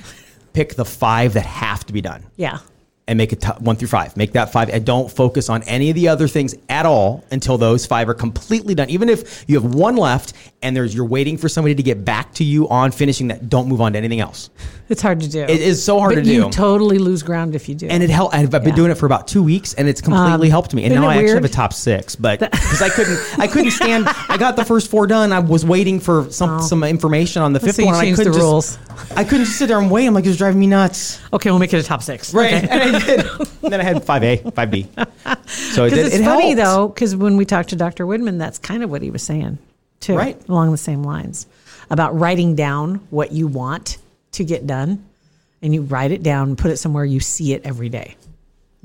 Pick 0.54 0.76
the 0.76 0.86
five 0.86 1.34
that 1.34 1.46
have 1.46 1.86
to 1.88 1.94
be 1.94 2.02
done 2.02 2.24
yeah. 2.38 2.60
And 3.08 3.18
make 3.18 3.32
it 3.32 3.44
one 3.60 3.76
through 3.76 3.88
five. 3.88 4.18
Make 4.18 4.34
that 4.34 4.52
five 4.52 4.70
and 4.70 4.84
don't 4.84 5.12
focus 5.12 5.48
on 5.50 5.62
any 5.64 5.90
of 5.92 5.96
the 5.96 6.08
other 6.08 6.28
things 6.28 6.56
at 6.70 6.86
all 6.88 7.24
until 7.32 7.58
those 7.58 7.86
five 7.86 8.10
are 8.10 8.16
completely 8.16 8.74
done. 8.74 8.90
Even 8.90 9.10
if 9.10 9.46
you 9.48 9.60
have 9.62 9.76
one 9.76 9.96
left 9.96 10.34
and 10.64 10.76
there's 10.76 10.96
you're 10.96 11.06
waiting 11.06 11.38
for 11.38 11.48
somebody 11.48 11.76
to 11.76 11.84
get 11.84 12.04
back 12.04 12.34
to 12.36 12.44
you 12.44 12.68
on 12.70 12.92
finishing 12.92 13.28
that, 13.28 13.48
don't 13.48 13.68
move 13.68 13.80
on 13.80 13.92
to 13.94 14.00
anything 14.00 14.20
else. 14.22 14.50
It's 14.90 15.02
hard 15.04 15.20
to 15.20 15.30
do. 15.30 15.42
It 15.44 15.50
is 15.62 15.84
so 15.84 16.00
hard 16.00 16.16
but 16.16 16.24
to 16.24 16.28
you 16.30 16.40
do. 16.42 16.46
You 16.46 16.52
totally 16.52 16.98
lose 16.98 17.22
ground 17.22 17.54
if 17.56 17.70
you 17.70 17.76
do. 17.76 17.88
And 17.88 18.02
it 18.02 18.10
helped. 18.10 18.34
I've 18.36 18.50
been 18.50 18.64
Yeah. 18.66 18.76
doing 18.76 18.92
it 18.92 18.96
for 18.96 19.06
about 19.06 19.28
two 19.28 19.42
weeks, 19.44 19.74
and 19.76 19.88
it's 19.88 20.02
completely 20.02 20.48
Um, 20.48 20.52
helped 20.52 20.74
me. 20.74 20.84
And 20.86 20.94
now 20.96 21.08
I 21.08 21.18
actually 21.18 21.34
have 21.36 21.46
a 21.46 21.50
top 21.50 21.74
six, 21.74 22.16
but 22.16 22.40
because 22.40 22.82
I 22.82 22.90
couldn't, 22.90 23.20
I 23.40 23.48
couldn't 23.48 23.72
stand. 23.72 24.08
I 24.30 24.38
got 24.38 24.56
the 24.56 24.66
first 24.66 24.90
four 24.90 25.06
done. 25.08 25.32
I 25.32 25.40
was 25.40 25.64
waiting 25.66 26.00
for 26.00 26.28
some 26.32 26.62
some 26.62 26.84
information 26.84 27.42
on 27.44 27.54
the 27.54 27.60
fifth 27.60 27.80
Oh. 27.80 27.84
So 27.84 27.86
one. 27.86 27.96
and 27.96 28.02
I 28.04 28.10
couldn't 28.12 28.32
the 28.34 28.38
just, 28.40 28.40
rules. 28.40 28.78
I 29.16 29.24
couldn't 29.24 29.46
just 29.46 29.58
sit 29.58 29.68
there 29.68 29.80
and 29.80 29.90
wait. 29.92 30.06
I'm 30.08 30.14
like, 30.14 30.26
it's 30.26 30.38
driving 30.38 30.60
me 30.60 30.68
nuts. 30.68 31.20
okay, 31.34 31.50
we'll 31.52 31.60
make 31.60 31.74
it 31.74 31.78
a 31.80 31.84
top 31.84 32.02
six. 32.04 32.34
Right. 32.34 32.64
Okay. 32.64 32.92
And 33.66 33.72
then 33.74 33.82
I 33.82 33.84
had 33.84 33.98
5A, 34.04 34.44
5B. 34.54 35.08
So 35.48 35.86
it, 35.86 35.90
did, 35.92 36.06
it's 36.08 36.16
it 36.16 36.24
funny 36.24 36.52
helped. 36.52 36.58
though, 36.58 36.88
because 36.88 37.16
when 37.16 37.38
we 37.38 37.46
talked 37.46 37.70
to 37.70 37.76
Dr. 37.76 38.06
Woodman, 38.06 38.38
that's 38.38 38.58
kind 38.60 38.84
of 38.84 38.90
what 38.90 39.02
he 39.02 39.12
was 39.12 39.24
saying 39.24 39.58
too, 40.00 40.16
Right. 40.16 40.40
Along 40.48 40.72
the 40.72 40.78
same 40.78 41.04
lines 41.04 41.48
about 41.90 42.18
writing 42.20 42.56
down 42.56 42.96
what 43.10 43.32
you 43.32 43.48
want 43.48 43.98
to 44.34 44.44
get 44.44 44.66
done, 44.68 45.04
and 45.62 45.74
you 45.74 45.82
write 45.84 46.12
it 46.12 46.24
down, 46.24 46.50
and 46.50 46.58
put 46.58 46.72
it 46.72 46.78
somewhere 46.78 47.06
you 47.06 47.20
see 47.20 47.54
it 47.54 47.62
every 47.66 47.90
day. 47.90 48.16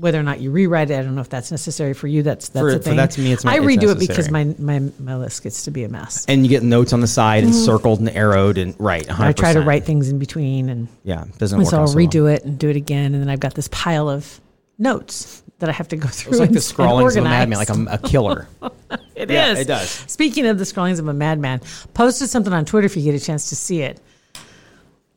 Whether 0.01 0.19
or 0.19 0.23
not 0.23 0.39
you 0.41 0.51
rewrite 0.51 0.89
it, 0.89 0.99
I 0.99 1.03
don't 1.03 1.13
know 1.15 1.21
if 1.21 1.29
that's 1.29 1.51
necessary 1.51 1.93
for 1.93 2.07
you. 2.07 2.23
That's 2.23 2.49
that's 2.49 2.61
For- 2.61 2.69
a 2.69 2.73
for- 2.73 2.79
thing. 2.79 2.97
that's 2.97 3.17
me, 3.17 3.31
it's 3.31 3.45
my- 3.45 3.53
I 3.53 3.55
it's 3.57 3.65
redo 3.65 3.91
it 3.91 3.99
because 3.99 4.29
my, 4.31 4.43
my 4.57 4.79
my 4.99 5.15
list 5.15 5.43
gets 5.43 5.63
to 5.65 5.71
be 5.71 5.83
a 5.83 5.89
mess. 5.89 6.25
And 6.27 6.43
you 6.43 6.49
get 6.49 6.63
notes 6.63 6.91
on 6.91 7.01
the 7.01 7.07
side 7.07 7.43
and 7.43 7.53
circled 7.55 7.99
and 7.99 8.09
arrowed 8.09 8.57
and 8.57 8.75
right. 8.79 9.05
100%. 9.07 9.19
I 9.19 9.31
try 9.31 9.53
to 9.53 9.61
write 9.61 9.85
things 9.85 10.09
in 10.09 10.17
between, 10.19 10.69
and, 10.69 10.87
Yeah, 11.03 11.25
doesn't 11.37 11.55
and 11.57 11.63
work. 11.65 11.69
so 11.71 11.77
I'll 11.77 11.83
out 11.83 11.89
so 11.89 11.95
well. 11.95 12.05
redo 12.07 12.33
it 12.33 12.43
and 12.43 12.57
do 12.57 12.67
it 12.69 12.75
again, 12.75 13.13
and 13.13 13.21
then 13.21 13.29
I've 13.29 13.39
got 13.39 13.53
this 13.53 13.67
pile 13.71 14.09
of 14.09 14.41
notes 14.79 15.43
that 15.59 15.69
I 15.69 15.73
have 15.73 15.87
to 15.89 15.95
go 15.95 16.07
through. 16.07 16.31
It's 16.31 16.39
like 16.39 16.49
the 16.51 16.59
scrawlings 16.61 17.15
of 17.15 17.23
a 17.23 17.29
madman, 17.29 17.59
like 17.59 17.69
I'm 17.69 17.87
a 17.87 17.97
killer. 17.99 18.47
It 19.15 19.29
Yeah, 19.29 19.51
is. 19.51 19.59
it 19.59 19.67
does. 19.67 19.87
Speaking 19.89 20.47
of 20.47 20.57
the 20.57 20.65
scrawlings 20.65 20.97
of 20.97 21.07
a 21.07 21.13
madman, 21.13 21.61
posted 21.93 22.27
something 22.29 22.51
on 22.51 22.65
Twitter 22.65 22.87
if 22.87 22.97
you 22.97 23.03
get 23.03 23.13
a 23.13 23.23
chance 23.23 23.49
to 23.49 23.55
see 23.55 23.81
it. 23.83 23.99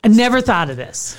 I 0.03 0.09
never 0.09 0.41
thought 0.41 0.69
of 0.69 0.77
this. 0.77 1.17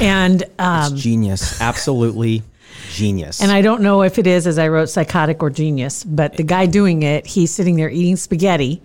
And 0.00 0.44
um, 0.58 0.94
genius. 0.96 1.60
Absolutely 1.60 2.42
genius. 2.90 3.40
and 3.40 3.50
I 3.52 3.62
don't 3.62 3.82
know 3.82 4.02
if 4.02 4.18
it 4.18 4.26
is, 4.26 4.46
as 4.46 4.58
I 4.58 4.68
wrote, 4.68 4.88
psychotic 4.88 5.42
or 5.42 5.50
genius, 5.50 6.04
but 6.04 6.36
the 6.36 6.42
guy 6.42 6.66
doing 6.66 7.02
it, 7.02 7.26
he's 7.26 7.50
sitting 7.52 7.76
there 7.76 7.90
eating 7.90 8.16
spaghetti 8.16 8.82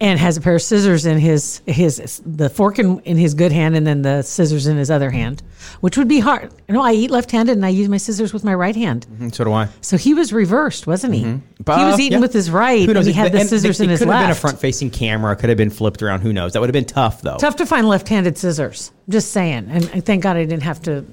and 0.00 0.18
has 0.18 0.36
a 0.36 0.40
pair 0.40 0.56
of 0.56 0.62
scissors 0.62 1.06
in 1.06 1.16
his 1.18 1.62
his 1.64 2.20
the 2.26 2.50
fork 2.50 2.80
in, 2.80 2.98
in 3.00 3.16
his 3.16 3.34
good 3.34 3.52
hand 3.52 3.76
and 3.76 3.86
then 3.86 4.02
the 4.02 4.22
scissors 4.22 4.66
in 4.66 4.76
his 4.76 4.90
other 4.90 5.10
hand, 5.10 5.44
which 5.80 5.96
would 5.96 6.08
be 6.08 6.18
hard. 6.18 6.52
You 6.66 6.74
know, 6.74 6.82
I 6.82 6.92
eat 6.92 7.08
left-handed 7.12 7.52
and 7.56 7.64
I 7.64 7.68
use 7.68 7.88
my 7.88 7.98
scissors 7.98 8.32
with 8.32 8.42
my 8.42 8.52
right 8.52 8.74
hand. 8.74 9.06
And 9.20 9.32
so 9.32 9.44
do 9.44 9.52
I. 9.52 9.68
So 9.80 9.96
he 9.96 10.12
was 10.12 10.32
reversed, 10.32 10.88
wasn't 10.88 11.14
he? 11.14 11.20
He 11.22 11.40
Uh, 11.66 11.90
was 11.92 12.00
eating 12.00 12.14
yeah. 12.18 12.20
with 12.20 12.32
his 12.32 12.50
right, 12.50 12.88
and 12.88 13.06
he 13.06 13.12
had 13.12 13.30
the 13.30 13.38
And 13.38 13.48
scissors 13.48 13.78
it, 13.80 13.84
in 13.84 13.90
it 13.90 13.92
his 13.92 14.00
could 14.00 14.08
left. 14.08 14.18
have 14.18 14.26
been 14.26 14.36
a 14.36 14.40
front-facing 14.40 14.90
camera. 14.90 15.36
Could 15.36 15.50
have 15.50 15.58
been 15.58 15.70
flipped 15.70 16.02
around. 16.02 16.22
Who 16.22 16.32
knows? 16.32 16.52
That 16.54 16.58
would 16.60 16.68
have 16.68 16.72
been 16.72 16.84
tough, 16.84 17.22
though. 17.22 17.36
Tough 17.36 17.54
to 17.56 17.66
find 17.66 17.86
left-handed 17.86 18.36
scissors. 18.36 18.90
Just 19.08 19.30
saying, 19.30 19.68
and 19.70 20.04
thank 20.04 20.24
God 20.24 20.36
I 20.36 20.44
didn't 20.44 20.64
have 20.64 20.82
to 20.82 21.04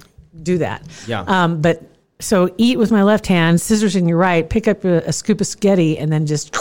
do 0.43 0.57
that. 0.59 0.83
Yeah. 1.07 1.21
Um, 1.27 1.61
but 1.61 1.83
so 2.19 2.53
eat 2.57 2.77
with 2.77 2.91
my 2.91 3.03
left 3.03 3.27
hand, 3.27 3.61
scissors 3.61 3.95
in 3.95 4.07
your 4.07 4.17
right. 4.17 4.49
Pick 4.49 4.67
up 4.67 4.83
a, 4.83 4.97
a 5.07 5.13
scoop 5.13 5.41
of 5.41 5.47
spaghetti, 5.47 5.97
and 5.97 6.11
then 6.11 6.25
just 6.25 6.55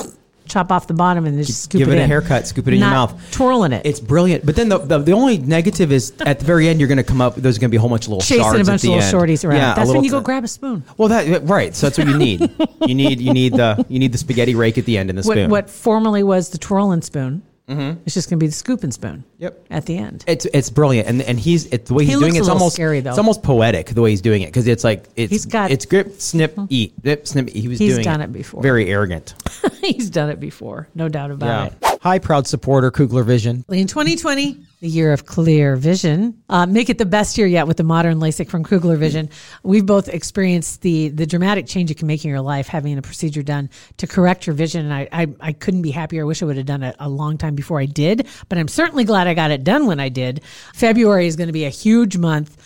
chop 0.46 0.72
off 0.72 0.86
the 0.86 0.94
bottom 0.94 1.26
and 1.26 1.36
just 1.44 1.64
scoop 1.64 1.82
it. 1.82 1.84
Give 1.84 1.88
it 1.92 1.96
it 1.96 2.00
a 2.00 2.04
in. 2.04 2.08
haircut. 2.08 2.46
Scoop 2.46 2.66
it 2.68 2.72
in 2.74 2.80
your 2.80 2.88
mouth. 2.88 3.30
twirling 3.32 3.72
it. 3.72 3.84
It's 3.84 4.00
brilliant. 4.00 4.46
But 4.46 4.56
then 4.56 4.70
the, 4.70 4.78
the, 4.78 4.98
the 4.98 5.12
only 5.12 5.36
negative 5.36 5.92
is 5.92 6.14
at 6.24 6.38
the 6.38 6.46
very 6.46 6.68
end, 6.68 6.80
you're 6.80 6.88
going 6.88 6.96
to 6.96 7.04
come 7.04 7.20
up, 7.20 7.34
there's 7.34 7.58
going 7.58 7.68
to 7.68 7.70
be 7.70 7.76
a 7.76 7.80
whole 7.80 7.90
bunch 7.90 8.04
of 8.06 8.08
little 8.12 8.22
chasing 8.22 8.42
shards 8.44 8.60
a 8.60 8.64
bunch 8.70 8.82
of 8.84 8.88
little 8.88 9.02
end. 9.04 9.14
shorties 9.14 9.44
around. 9.44 9.56
Yeah, 9.56 9.74
That's 9.74 9.90
when 9.90 10.04
you 10.04 10.10
go 10.10 10.22
grab 10.22 10.44
a 10.44 10.48
spoon. 10.48 10.84
Well, 10.96 11.08
that 11.10 11.42
right. 11.46 11.74
So 11.76 11.86
that's 11.86 11.98
what 11.98 12.06
you 12.08 12.16
need. 12.16 12.40
you 12.86 12.94
need 12.94 13.20
you 13.20 13.32
need 13.34 13.52
the 13.54 13.84
you 13.90 13.98
need 13.98 14.12
the 14.12 14.18
spaghetti 14.18 14.54
rake 14.54 14.78
at 14.78 14.86
the 14.86 14.96
end 14.96 15.10
and 15.10 15.18
the 15.18 15.22
What, 15.28 15.34
spoon. 15.34 15.50
what 15.50 15.68
formerly 15.68 16.22
was 16.22 16.48
the 16.48 16.56
twirling 16.58 17.02
spoon, 17.02 17.42
Mm-hmm. 17.68 18.00
it's 18.06 18.14
just 18.14 18.30
going 18.30 18.38
to 18.38 18.42
be 18.42 18.46
the 18.46 18.52
scoop 18.54 18.82
and 18.82 18.92
spoon. 18.92 19.24
Yep. 19.38 19.66
At 19.70 19.86
the 19.86 19.98
end. 19.98 20.24
It's 20.26 20.46
it's 20.46 20.70
brilliant, 20.70 21.08
and 21.08 21.22
and 21.22 21.38
he's 21.38 21.66
it, 21.66 21.86
the 21.86 21.94
way 21.94 22.04
He 22.04 22.12
he's 22.12 22.18
doing 22.18 22.34
it, 22.34 22.38
it's 22.38 22.48
almost 22.48 22.74
scary, 22.76 23.00
though. 23.00 23.10
It's 23.10 23.18
almost 23.18 23.42
poetic 23.42 23.88
the 23.88 24.00
way 24.00 24.10
he's 24.10 24.22
doing 24.22 24.42
it 24.42 24.46
because 24.46 24.66
it's 24.66 24.84
like 24.84 25.06
it's 25.16 25.30
He's 25.30 25.46
got- 25.46 25.70
it's 25.70 25.84
grip 25.84 26.20
snip 26.20 26.52
mm-hmm. 26.52 26.66
eat 26.70 27.00
grip 27.02 27.28
snip. 27.28 27.50
He 27.50 27.68
was 27.68 27.78
He's 27.78 27.94
doing 27.94 28.04
done 28.04 28.20
it 28.22 28.32
before. 28.32 28.62
Very 28.62 28.90
arrogant. 28.90 29.34
He's 29.80 30.10
done 30.10 30.30
it 30.30 30.40
before, 30.40 30.88
no 30.94 31.08
doubt 31.08 31.30
about 31.30 31.72
it. 31.72 31.98
Hi, 32.02 32.18
proud 32.18 32.46
supporter 32.46 32.90
Kugler 32.90 33.22
Vision. 33.22 33.64
In 33.68 33.86
2020, 33.86 34.56
the 34.80 34.88
year 34.88 35.12
of 35.12 35.26
clear 35.26 35.74
vision, 35.74 36.40
uh, 36.48 36.64
make 36.64 36.88
it 36.88 36.98
the 36.98 37.06
best 37.06 37.36
year 37.36 37.46
yet 37.48 37.66
with 37.66 37.76
the 37.78 37.82
modern 37.82 38.20
LASIK 38.20 38.48
from 38.48 38.62
Kugler 38.62 38.96
Vision. 38.96 39.28
We've 39.64 39.84
both 39.84 40.08
experienced 40.08 40.82
the 40.82 41.08
the 41.08 41.26
dramatic 41.26 41.66
change 41.66 41.90
it 41.90 41.98
can 41.98 42.06
make 42.06 42.24
in 42.24 42.30
your 42.30 42.40
life 42.40 42.68
having 42.68 42.96
a 42.96 43.02
procedure 43.02 43.42
done 43.42 43.70
to 43.96 44.06
correct 44.06 44.46
your 44.46 44.54
vision. 44.54 44.84
And 44.84 44.94
I, 44.94 45.08
I, 45.10 45.26
I 45.40 45.52
couldn't 45.52 45.82
be 45.82 45.90
happier. 45.90 46.22
I 46.22 46.26
wish 46.26 46.42
I 46.42 46.46
would 46.46 46.56
have 46.56 46.66
done 46.66 46.84
it 46.84 46.94
a 47.00 47.08
long 47.08 47.38
time 47.38 47.56
before 47.56 47.80
I 47.80 47.86
did, 47.86 48.28
but 48.48 48.58
I'm 48.58 48.68
certainly 48.68 49.04
glad 49.04 49.26
I 49.26 49.34
got 49.34 49.50
it 49.50 49.64
done 49.64 49.86
when 49.86 49.98
I 49.98 50.08
did. 50.08 50.42
February 50.74 51.26
is 51.26 51.34
going 51.34 51.48
to 51.48 51.52
be 51.52 51.64
a 51.64 51.70
huge 51.70 52.16
month 52.16 52.56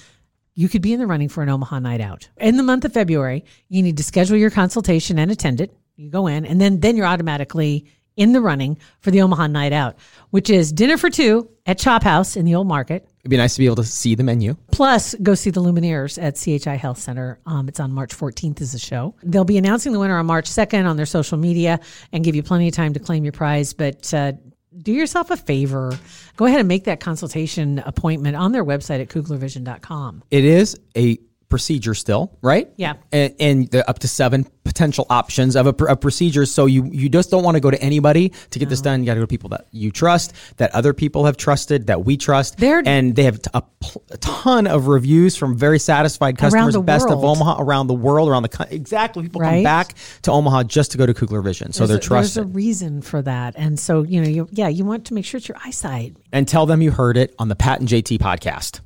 you 0.55 0.69
could 0.69 0.83
be 0.83 0.93
in 0.93 1.01
the 1.01 1.07
running 1.07 1.29
for 1.29 1.43
an 1.43 1.49
Omaha 1.49 1.79
night 1.79 2.01
out. 2.01 2.29
In 2.37 2.57
the 2.57 2.63
month 2.63 2.85
of 2.85 2.93
February, 2.93 3.45
you 3.69 3.83
need 3.83 3.97
to 3.97 4.05
schedule 4.05 4.37
your 4.37 4.51
consultation 4.51 5.19
and 5.19 5.31
attend 5.31 5.61
it. 5.61 5.75
You 5.97 6.11
go 6.11 6.27
in, 6.27 6.45
and 6.45 6.61
then 6.61 6.81
then 6.81 6.97
you're 6.97 7.07
automatically 7.07 7.87
in 8.17 8.33
the 8.33 8.41
running 8.41 8.79
for 9.01 9.11
the 9.11 9.23
Omaha 9.23 9.47
night 9.47 9.73
out, 9.73 9.97
which 10.31 10.51
is 10.51 10.73
dinner 10.73 10.97
for 10.97 11.11
two 11.11 11.49
at 11.67 11.79
Chop 11.79 12.03
House 12.03 12.37
in 12.37 12.45
the 12.45 12.55
Old 12.55 12.67
Market. 12.67 13.09
It'd 13.21 13.31
be 13.31 13.37
nice 13.37 13.55
to 13.55 13.61
be 13.61 13.67
able 13.67 13.77
to 13.77 13.85
see 13.85 14.15
the 14.15 14.25
menu. 14.25 14.57
Plus, 14.73 15.15
go 15.23 15.35
see 15.35 15.51
the 15.51 15.63
Lumineers 15.63 16.21
at 16.21 16.37
CHI 16.37 16.77
Health 16.77 16.99
Center. 16.99 17.39
Um, 17.47 17.69
it's 17.69 17.79
on 17.79 17.93
March 17.93 18.17
14th 18.17 18.61
is 18.61 18.73
the 18.73 18.79
show. 18.79 19.15
They'll 19.23 19.45
be 19.45 19.59
announcing 19.59 19.93
the 19.93 20.01
winner 20.01 20.19
on 20.19 20.27
March 20.27 20.51
2nd 20.51 20.89
on 20.89 20.97
their 20.97 21.07
social 21.07 21.39
media 21.39 21.79
and 22.13 22.25
give 22.25 22.35
you 22.35 22.43
plenty 22.43 22.69
of 22.69 22.75
time 22.75 22.95
to 22.95 23.01
claim 23.01 23.25
your 23.25 23.33
prize. 23.33 23.73
But 23.75 24.13
uh, 24.13 24.33
do 24.77 24.93
yourself 24.93 25.31
a 25.31 25.37
favor. 25.37 25.97
Go 26.37 26.47
ahead 26.47 26.59
and 26.59 26.69
make 26.69 26.85
that 26.85 27.01
consultation 27.01 27.79
appointment 27.81 28.37
on 28.37 28.53
their 28.53 28.65
website 28.65 29.01
at 29.01 29.09
kuglervision.com. 29.09 30.25
It 30.31 30.45
is 30.45 30.79
a 30.97 31.19
procedure 31.53 31.93
still, 31.95 32.37
right? 32.41 32.71
Yeah. 32.77 32.95
And, 33.13 33.35
and 33.39 33.69
the 33.71 33.89
up 33.91 33.99
to 33.99 34.09
seven 34.09 34.47
potential 34.65 35.05
options 35.11 35.55
of 35.55 35.67
a, 35.67 35.75
a 35.85 35.97
procedure. 35.97 36.47
So 36.47 36.65
you 36.67 36.87
you 36.91 37.11
just 37.11 37.31
don't 37.31 37.45
want 37.45 37.57
to 37.57 37.61
go 37.61 37.71
to 37.71 37.81
anybody 37.83 38.31
to 38.51 38.59
get 38.59 38.71
this 38.71 38.81
done. 38.81 39.01
You 39.01 39.07
got 39.07 39.15
to 39.15 39.21
go 39.21 39.25
to 39.25 39.35
people 39.37 39.51
that 39.51 39.67
you 39.71 39.91
trust, 39.91 40.33
that 40.57 40.75
other 40.75 40.95
people 40.95 41.27
have 41.27 41.37
trusted, 41.37 41.89
that 41.89 42.05
we 42.07 42.17
trust. 42.17 42.57
They're- 42.57 42.83
and 42.87 43.15
they 43.15 43.25
have 43.25 43.39
a, 43.53 43.61
pl- 43.81 44.03
a 44.11 44.17
ton 44.17 44.67
of 44.67 44.87
reviews 44.87 45.37
from 45.37 45.59
very 45.59 45.79
satisfied 45.79 46.39
customers. 46.39 46.75
best 46.79 47.11
of. 47.11 47.23
Omaha 47.23 47.57
around 47.61 47.89
the 47.89 47.95
world, 47.95 48.29
around 48.31 48.45
the 48.45 48.49
country. 48.49 48.77
exactly. 48.77 49.25
People 49.25 49.43
come 49.43 49.63
back 49.63 49.95
to 50.23 50.33
Omaha 50.33 50.63
just 50.65 50.93
to 50.93 50.99
go 50.99 51.05
to 51.05 51.13
Kugler 51.13 51.43
Vision, 51.43 51.73
so 51.75 51.87
they're 51.87 51.99
There's 51.99 52.07
a- 52.07 52.09
There's 52.15 52.37
a 52.39 52.45
reason 52.47 53.03
for 53.03 53.21
that, 53.23 53.55
and 53.59 53.79
so 53.79 54.03
you 54.05 54.23
know, 54.23 54.29
you, 54.29 54.49
yeah, 54.53 54.69
you 54.69 54.85
want 54.87 55.05
to 55.07 55.15
make 55.15 55.27
sure 55.27 55.37
it's 55.39 55.49
your 55.49 55.59
eyesight. 55.63 56.17
and 56.33 56.49
tell 56.49 56.65
them 56.65 56.81
you 56.81 56.91
heard 56.93 57.17
it 57.19 57.35
on 57.39 57.49
the 57.49 57.57
Pat 57.57 57.81
and 57.81 57.89
JT 57.89 58.19
podcast. 58.21 58.81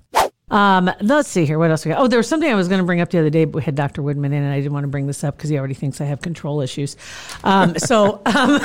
Um, 0.48 0.88
let's 1.00 1.28
see 1.28 1.44
here. 1.44 1.58
What 1.58 1.70
else 1.72 1.84
we 1.84 1.90
got? 1.90 2.00
Oh, 2.00 2.06
there 2.06 2.18
was 2.18 2.28
something 2.28 2.48
I 2.48 2.54
was 2.54 2.68
going 2.68 2.78
to 2.78 2.84
bring 2.84 3.00
up 3.00 3.10
the 3.10 3.18
other 3.18 3.30
day, 3.30 3.44
but 3.46 3.56
we 3.56 3.62
had 3.62 3.74
Dr. 3.74 4.00
Woodman 4.00 4.32
in, 4.32 4.44
and 4.44 4.52
I 4.52 4.56
didn't 4.60 4.72
want 4.72 4.84
to 4.84 4.88
bring 4.88 5.08
this 5.08 5.24
up 5.24 5.36
because 5.36 5.50
he 5.50 5.58
already 5.58 5.74
thinks 5.74 6.00
I 6.00 6.04
have 6.04 6.20
control 6.20 6.60
issues. 6.60 6.96
Um, 7.42 7.76
so, 7.78 8.22
um, 8.26 8.60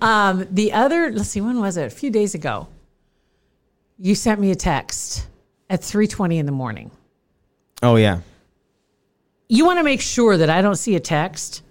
um, 0.00 0.46
the 0.50 0.72
other, 0.72 1.12
let's 1.12 1.28
see, 1.28 1.42
when 1.42 1.60
was 1.60 1.76
it? 1.76 1.86
A 1.86 1.90
few 1.90 2.10
days 2.10 2.34
ago. 2.34 2.68
You 3.98 4.14
sent 4.14 4.40
me 4.40 4.50
a 4.50 4.54
text 4.54 5.26
at 5.70 5.82
three 5.82 6.06
twenty 6.06 6.38
in 6.38 6.44
the 6.46 6.52
morning. 6.52 6.90
Oh 7.82 7.96
yeah. 7.96 8.20
You 9.48 9.64
want 9.64 9.78
to 9.78 9.84
make 9.84 10.02
sure 10.02 10.36
that 10.36 10.50
I 10.50 10.60
don't 10.60 10.76
see 10.76 10.96
a 10.96 11.00
text. 11.00 11.62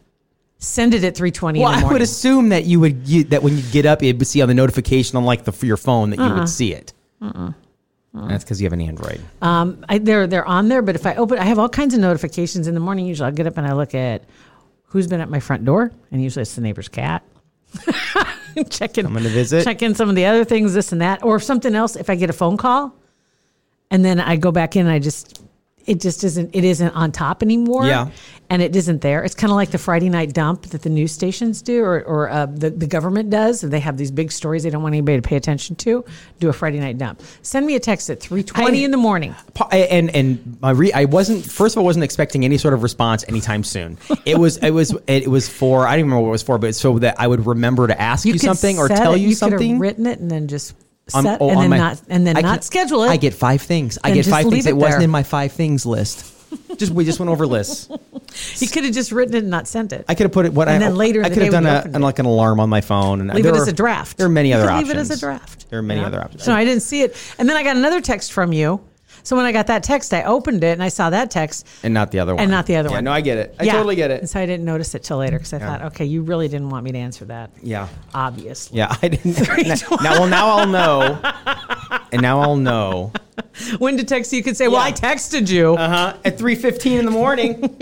Send 0.58 0.96
it 0.96 1.04
at 1.04 1.16
three 1.16 1.30
twenty 1.30 1.60
Well, 1.60 1.72
in 1.74 1.82
the 1.82 1.86
I 1.86 1.92
would 1.92 2.02
assume 2.02 2.50
that 2.50 2.66
you 2.66 2.80
would 2.80 3.08
you, 3.08 3.25
that 3.25 3.44
when 3.44 3.56
you 3.58 3.64
get 3.72 3.86
up, 3.86 4.02
would 4.02 4.25
see 4.25 4.42
on 4.42 4.48
the 4.48 4.56
notification 4.56 5.18
on 5.18 5.24
like 5.25 5.44
the 5.46 5.52
for 5.52 5.68
your 5.68 5.78
phone 5.78 6.10
that 6.12 6.18
you 6.18 6.24
Uh-uh. 6.25 6.40
would 6.40 6.50
see 6.50 6.74
it. 6.74 6.94
That's 8.15 8.43
because 8.43 8.62
you 8.62 8.65
have 8.65 8.74
an 8.74 8.81
Android. 8.81 9.22
Um, 9.41 9.84
I, 9.89 9.98
they're 9.98 10.25
they're 10.27 10.45
on 10.45 10.69
there, 10.69 10.81
but 10.81 10.95
if 10.95 11.05
I 11.05 11.15
open, 11.15 11.38
I 11.38 11.43
have 11.45 11.60
all 11.60 11.69
kinds 11.69 11.93
of 11.93 12.00
notifications 12.00 12.67
in 12.67 12.74
the 12.74 12.79
morning. 12.79 13.05
Usually, 13.05 13.27
I'll 13.27 13.34
get 13.34 13.48
up 13.48 13.57
and 13.57 13.67
I 13.67 13.74
look 13.74 13.93
at 13.93 14.24
who's 14.84 15.07
been 15.07 15.19
at 15.19 15.29
my 15.29 15.39
front 15.39 15.65
door, 15.65 15.91
and 16.12 16.24
usually 16.24 16.41
it's 16.43 16.55
the 16.55 16.62
neighbor's 16.62 16.88
cat. 16.88 17.24
check 18.69 18.98
in, 18.98 19.05
I'm 19.05 19.13
gonna 19.13 19.29
visit. 19.29 19.65
Check 19.65 19.81
in 19.81 19.95
some 19.95 20.07
of 20.10 20.15
the 20.15 20.25
other 20.25 20.45
things, 20.45 20.74
this 20.74 20.91
and 20.91 21.01
that, 21.01 21.24
or 21.24 21.36
if 21.36 21.43
something 21.43 21.75
else. 21.75 21.95
If 21.95 22.10
I 22.10 22.15
get 22.15 22.29
a 22.29 22.34
phone 22.34 22.55
call, 22.57 22.95
and 23.91 24.05
then 24.05 24.19
I 24.19 24.38
go 24.38 24.51
back 24.51 24.75
in, 24.75 24.86
and 24.86 24.93
I 24.93 25.00
just 25.00 25.41
it 25.86 26.01
just 26.01 26.24
isn't 26.24 26.56
it 26.56 26.63
isn't 26.63 26.92
on 26.92 27.12
top 27.12 27.44
anymore. 27.44 27.86
Yeah. 27.88 28.10
and 28.50 28.62
it 28.62 28.75
isn't 28.75 29.01
there. 29.01 29.24
It's 29.24 29.34
kind 29.34 29.50
of 29.51 29.56
like 29.56 29.72
the 29.72 29.77
Friday 29.80 30.08
night 30.10 30.34
dump 30.34 30.63
that 30.68 30.82
the 30.84 30.89
news 30.89 31.12
stations 31.12 31.62
do, 31.62 31.84
or 31.84 32.04
or 32.04 32.30
uh, 32.30 32.46
the 32.48 32.70
the 32.70 32.88
government 32.88 33.30
does. 33.30 33.62
They 33.62 33.80
have 33.80 33.98
these 33.98 34.12
big 34.12 34.32
stories 34.32 34.63
they 34.63 34.70
don't 34.70 34.84
want 34.84 34.94
anybody 34.94 35.18
to 35.20 35.27
pay 35.27 35.36
attention 35.36 35.75
to. 35.77 36.04
Do 36.39 36.50
a 36.50 36.54
Friday 36.54 36.80
night 36.80 36.98
dump. 36.98 37.22
Send 37.42 37.65
me 37.65 37.75
a 37.75 37.80
text 37.80 38.10
at 38.10 38.20
three 38.20 38.44
twenty 38.44 38.82
I- 38.82 38.86
in 38.86 38.92
the 38.92 38.98
morning. 38.98 39.34
And 39.72 40.10
and 40.15 40.58
my 40.62 40.72
re- 40.72 40.94
I 40.94 41.06
wasn't 41.06 41.44
first 41.44 41.75
of 41.75 41.80
all 41.80 41.86
wasn't 41.86 42.04
expecting 42.04 42.46
any 42.46 42.58
sort 42.58 42.74
of 42.74 42.84
response 42.84 43.24
anytime 43.27 43.63
soon. 43.63 43.98
It 44.25 44.38
was 44.39 44.58
it 44.58 44.72
was 44.72 44.96
it 45.08 45.27
was 45.27 45.48
for 45.50 45.88
I 45.88 45.96
don't 45.96 46.06
remember 46.06 46.22
what 46.24 46.30
it 46.30 46.32
was 46.32 46.44
for, 46.44 46.58
but 46.58 46.74
so 46.75 47.00
that 47.00 47.20
I 47.20 47.27
would 47.27 47.46
remember 47.46 47.88
to 47.88 48.00
ask 48.01 48.25
you, 48.25 48.34
could 48.34 48.42
something 48.42 48.77
or 48.80 48.88
tell 48.88 49.13
it. 49.13 49.18
you, 49.18 49.24
you 49.24 49.30
Could 49.30 49.38
something. 49.38 49.72
have 49.74 49.82
written 49.82 50.06
it 50.08 50.20
and 50.20 50.30
then 50.32 50.48
just 50.48 50.74
set 51.08 51.40
oh, 51.42 51.50
and 51.50 51.60
then 51.60 51.70
my- 51.70 51.78
not 51.78 52.02
and 52.10 52.26
then 52.26 52.38
I 52.38 52.42
not 52.42 52.64
schedule 52.64 53.04
it. 53.04 53.10
I 53.10 53.18
get 53.18 53.34
five 53.34 53.62
things. 53.62 53.98
I 54.04 54.12
get 54.12 54.26
five 54.26 54.50
things. 54.50 54.66
it 54.66 54.72
It 54.72 54.78
wasn't 54.78 55.04
in 55.04 55.10
my 55.10 55.24
five 55.24 55.52
things 55.52 55.86
list. 55.86 56.32
just 56.78 56.92
we 56.92 57.06
just 57.06 57.20
went 57.20 57.30
over 57.30 57.46
lists. 57.46 57.90
You 58.62 58.68
could 58.68 58.84
have 58.86 58.94
just 58.94 59.12
written 59.12 59.36
it 59.36 59.40
and 59.40 59.50
not 59.50 59.68
sent 59.68 59.94
it. 59.94 60.06
I 60.08 60.16
could 60.16 60.26
have 60.26 60.32
put 60.32 60.46
it. 60.46 60.54
What 60.54 60.68
And 60.68 60.84
I 60.84 60.88
then 60.88 60.96
later 60.96 61.24
I 61.24 61.30
could 61.30 61.44
have 61.44 61.52
done 61.52 61.66
a, 61.66 61.84
an, 61.94 62.02
like 62.02 62.20
an 62.20 62.26
alarm 62.26 62.60
on 62.60 62.70
my 62.70 62.82
phone 62.82 63.22
and 63.22 63.34
leave 63.34 63.46
it 63.46 63.54
are- 63.54 63.62
as 63.62 63.68
a 63.68 63.74
draft. 63.74 64.18
There 64.18 64.26
are 64.26 64.30
many 64.30 64.54
other 64.54 64.70
options. 64.70 64.88
Leave 64.88 64.98
it 64.98 65.00
as 65.00 65.10
a 65.12 65.20
draft. 65.20 65.70
There 65.70 65.80
are 65.80 65.84
many 65.84 66.02
Yeah. 66.02 66.08
other 66.08 66.22
options. 66.22 66.44
So 66.44 66.54
I 66.54 66.64
didn't 66.66 66.84
see 66.84 67.02
it, 67.02 67.16
and 67.40 67.48
then 67.50 67.58
I 67.58 67.64
got 67.64 67.76
another 67.76 68.02
text 68.02 68.32
from 68.34 68.54
you. 68.54 68.82
So 69.25 69.36
when 69.36 69.46
I 69.46 69.51
got 69.51 69.67
that 69.67 69.84
text, 69.84 70.13
I 70.13 70.24
opened 70.24 70.63
it 70.63 70.72
and 70.72 70.82
I 70.82 70.88
saw 70.88 71.10
that 71.10 71.29
text. 71.32 71.67
and 71.84 71.94
not 71.94 72.12
the 72.12 72.20
other 72.20 72.34
one. 72.36 72.41
And 72.44 72.51
not 72.51 72.65
the 72.67 72.77
other 72.77 72.89
one. 72.89 72.94
yeah, 72.94 72.98
one. 73.00 73.03
No, 73.05 73.12
I 73.12 73.22
get 73.22 73.38
it. 73.38 73.55
I 73.60 73.63
Yeah. 73.63 73.74
totally 73.74 73.96
get 73.98 74.12
it. 74.12 74.22
And 74.22 74.29
so 74.29 74.39
I 74.39 74.46
didn't 74.46 74.65
notice 74.65 74.96
it 74.96 75.03
till 75.03 75.17
later 75.17 75.38
because 75.38 75.51
I 75.51 75.60
thought, 75.60 75.82
okay, 75.82 76.05
you 76.05 76.22
really 76.22 76.48
didn't 76.48 76.70
want 76.70 76.86
me 76.86 76.91
to 76.94 76.98
answer 77.00 77.25
that. 77.25 77.50
Yeah. 77.62 77.88
Obviously. 78.13 78.77
Yeah, 78.77 78.96
I 79.01 79.08
didn't. 79.10 79.38
now, 80.01 80.12
well, 80.20 80.27
now 80.27 80.48
I'll 80.50 80.67
know. 80.67 81.20
And 82.12 82.22
now 82.22 82.39
I'll 82.39 82.55
know. 82.55 83.12
When 83.77 83.98
to 83.98 84.03
text 84.05 84.32
you, 84.32 84.38
you 84.38 84.44
could 84.44 84.55
say, 84.55 84.70
well, 84.70 84.79
I 84.79 84.91
texted 84.94 85.50
you. 85.50 85.75
Uh 85.75 85.89
huh. 85.89 86.17
At 86.24 86.38
three 86.38 86.55
fifteen 86.55 87.00
in 87.00 87.05
the 87.05 87.12
morning. 87.12 87.77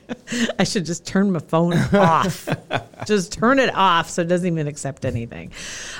I 0.58 0.64
should 0.64 0.84
just 0.86 1.06
turn 1.06 1.30
my 1.32 1.38
phone 1.40 1.74
off. 1.94 2.48
just 3.06 3.32
turn 3.32 3.58
it 3.58 3.74
off 3.74 4.08
so 4.10 4.22
it 4.22 4.28
doesn't 4.28 4.46
even 4.46 4.66
accept 4.68 5.04
anything. 5.04 5.52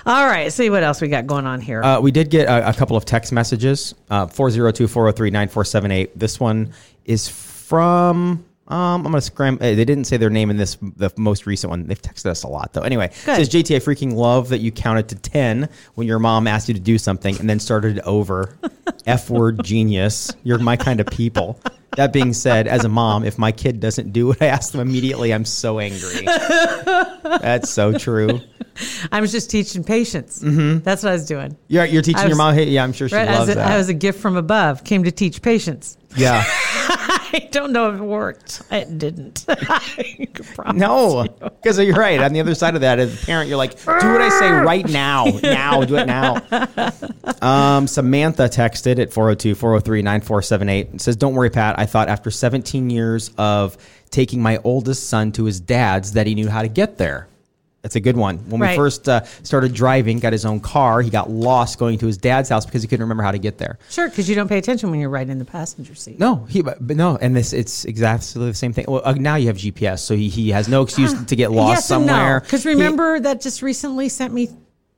All 0.07 0.27
right, 0.27 0.53
see 0.53 0.71
what 0.71 0.83
else 0.83 1.01
we 1.01 1.09
got 1.09 1.27
going 1.27 1.47
on 1.47 1.61
here. 1.61 1.83
Uh, 1.83 2.01
we 2.01 2.11
did 2.11 2.31
get 2.31 2.47
a, 2.49 2.69
a 2.71 2.73
couple 2.73 2.97
of 2.97 3.05
text 3.05 3.33
messages. 3.33 3.95
Uh, 4.11 4.27
402 4.27 4.89
403 4.89 5.31
9478. 5.31 6.19
This 6.19 6.41
one 6.41 6.73
is 7.05 7.29
from. 7.29 8.45
Um, 8.67 9.05
I'm 9.05 9.13
gonna 9.13 9.21
scram. 9.21 9.57
uh, 9.57 9.75
They 9.75 9.85
didn't 9.85 10.05
say 10.05 10.17
their 10.17 10.31
name 10.31 10.49
in 10.49 10.57
this 10.57 10.79
the 10.97 11.13
most 11.19 11.45
recent 11.45 11.69
one. 11.69 11.87
They've 11.87 12.01
texted 12.01 12.27
us 12.27 12.45
a 12.45 12.49
lot 12.49 12.73
though. 12.73 12.81
Anyway, 12.81 13.07
it 13.09 13.15
says 13.15 13.51
JT, 13.51 13.77
I 13.77 13.79
freaking 13.81 14.15
love 14.15 14.49
that 14.49 14.61
you 14.61 14.73
counted 14.73 15.09
to 15.11 15.17
ten 15.17 15.69
when 15.97 16.07
your 16.07 16.19
mom 16.19 16.47
asked 16.47 16.69
you 16.69 16.75
to 16.75 16.81
do 16.81 16.97
something 16.97 17.39
and 17.39 17.49
then 17.51 17.61
started 17.61 17.99
over. 18.01 18.57
F 19.07 19.29
word 19.29 19.63
genius. 19.63 20.31
You're 20.45 20.59
my 20.59 20.77
kind 20.79 20.99
of 20.99 21.07
people. 21.09 21.61
That 21.97 22.13
being 22.13 22.33
said, 22.33 22.67
as 22.67 22.85
a 22.85 22.89
mom, 22.89 23.25
if 23.25 23.39
my 23.39 23.53
kid 23.53 23.81
doesn't 23.81 24.13
do 24.13 24.27
what 24.29 24.43
I 24.43 24.47
ask 24.47 24.73
them 24.73 24.81
immediately, 24.81 25.33
I'm 25.33 25.45
so 25.45 25.79
angry. 25.79 26.25
That's 26.25 27.71
so 27.71 27.97
true. 27.97 28.41
I 29.13 29.21
was 29.21 29.31
just 29.31 29.51
teaching 29.51 29.85
patience. 29.85 30.43
Mm-hmm. 30.43 30.81
That's 30.83 31.03
what 31.03 31.11
I 31.11 31.13
was 31.13 31.27
doing. 31.27 31.57
You're, 31.69 31.85
you're 31.85 32.03
teaching 32.03 32.25
I 32.25 32.27
your 32.27 32.37
mom. 32.37 32.55
Hey, 32.55 32.65
yeah, 32.65 32.83
I'm 32.83 32.93
sure 32.93 33.09
she 33.09 33.15
Right? 33.15 33.29
Loves 33.29 33.41
was, 33.41 33.51
a, 33.51 33.55
that. 33.55 33.71
I 33.71 33.77
was 33.77 33.89
a 33.89 33.95
gift 33.95 34.19
from 34.21 34.37
above, 34.37 34.83
came 34.85 35.05
to 35.05 35.13
teach 35.13 35.43
patience. 35.43 35.97
yeah. 36.17 36.45
I 37.35 37.49
don't 37.51 37.73
know 37.73 37.93
if 37.93 38.01
it 38.01 38.05
worked. 38.05 38.63
It 38.71 38.97
didn't. 38.97 39.45
I 39.49 40.29
can 40.33 40.45
promise 40.55 40.81
No, 40.81 41.25
because 41.41 41.81
you're 41.81 41.97
right. 41.97 42.21
On 42.21 42.33
the 42.33 42.39
other 42.39 42.55
side 42.55 42.77
of 42.77 42.83
that, 42.83 43.01
as 43.01 43.23
a 43.23 43.27
parent, 43.27 43.49
you're 43.49 43.59
like, 43.59 43.77
do 43.77 43.87
what 43.87 44.23
I 44.23 44.29
say 44.39 44.51
right 44.53 44.89
now. 44.89 45.25
Now, 45.43 45.83
do 45.83 45.97
it 45.97 46.07
now. 46.07 46.41
Um, 47.43 47.87
Samantha 47.87 48.45
texted 48.45 48.99
at 48.99 49.13
402 49.13 49.55
403 49.55 50.01
9478 50.01 50.89
and 50.91 51.01
says, 51.01 51.17
Don't 51.17 51.35
worry, 51.35 51.51
Pat. 51.51 51.79
I 51.79 51.85
thought 51.85 52.09
after 52.09 52.31
17 52.31 52.89
years 52.89 53.31
of 53.37 53.77
taking 54.11 54.41
my 54.41 54.59
oldest 54.65 55.11
son 55.11 55.31
to 55.33 55.45
his 55.45 55.61
dad's 55.61 56.13
that 56.13 56.27
he 56.27 56.35
knew 56.35 56.49
how 56.49 56.63
to 56.63 56.69
get 56.69 56.97
there. 56.97 57.29
That's 57.85 57.97
a 57.97 58.01
good 58.01 58.17
one. 58.17 58.39
When 58.49 58.63
we 58.63 58.75
first 58.75 59.07
uh, 59.11 59.25
started 59.43 59.75
driving, 59.75 60.19
got 60.19 60.33
his 60.33 60.47
own 60.47 60.59
car, 60.59 61.03
he 61.03 61.11
got 61.11 61.29
lost 61.29 61.79
going 61.79 61.99
to 61.99 62.07
his 62.07 62.17
dad's 62.17 62.49
house 62.49 62.65
because 62.65 62.81
he 62.81 62.89
couldn't 62.89 63.03
remember 63.03 63.23
how 63.23 63.31
to 63.31 63.39
get 63.39 63.59
there. 63.59 63.79
Sure, 63.91 64.09
because 64.09 64.27
you 64.27 64.35
don't 64.35 64.49
pay 64.49 64.57
attention 64.57 64.91
when 64.91 65.01
you're 65.01 65.11
right 65.11 65.29
in 65.29 65.39
the 65.39 65.45
passenger 65.45 65.95
seat. 65.95 66.19
No, 66.19 66.47
he 66.49 66.63
but 66.63 66.79
but 66.85 66.97
no, 66.97 67.19
and 67.21 67.37
this 67.37 67.53
it's 67.53 67.85
exactly 67.85 68.43
the 68.47 68.55
same 68.55 68.73
thing. 68.73 68.87
Well, 68.89 69.03
uh, 69.05 69.13
now 69.13 69.35
you 69.35 69.49
have 69.49 69.59
GPS, 69.59 69.99
so 69.99 70.17
he, 70.17 70.31
he 70.31 70.49
has 70.53 70.67
no 70.67 70.81
excuse 70.81 71.13
to 71.27 71.37
get 71.37 71.53
lost 71.53 71.69
yes 71.77 71.87
somewhere. 71.87 72.39
no. 72.39 72.41
Because 72.41 72.63
He- 72.63 72.71
remember 72.71 73.21
that 73.21 73.43
just 73.43 73.61
recently 73.61 74.09
sent 74.09 74.33
me 74.33 74.49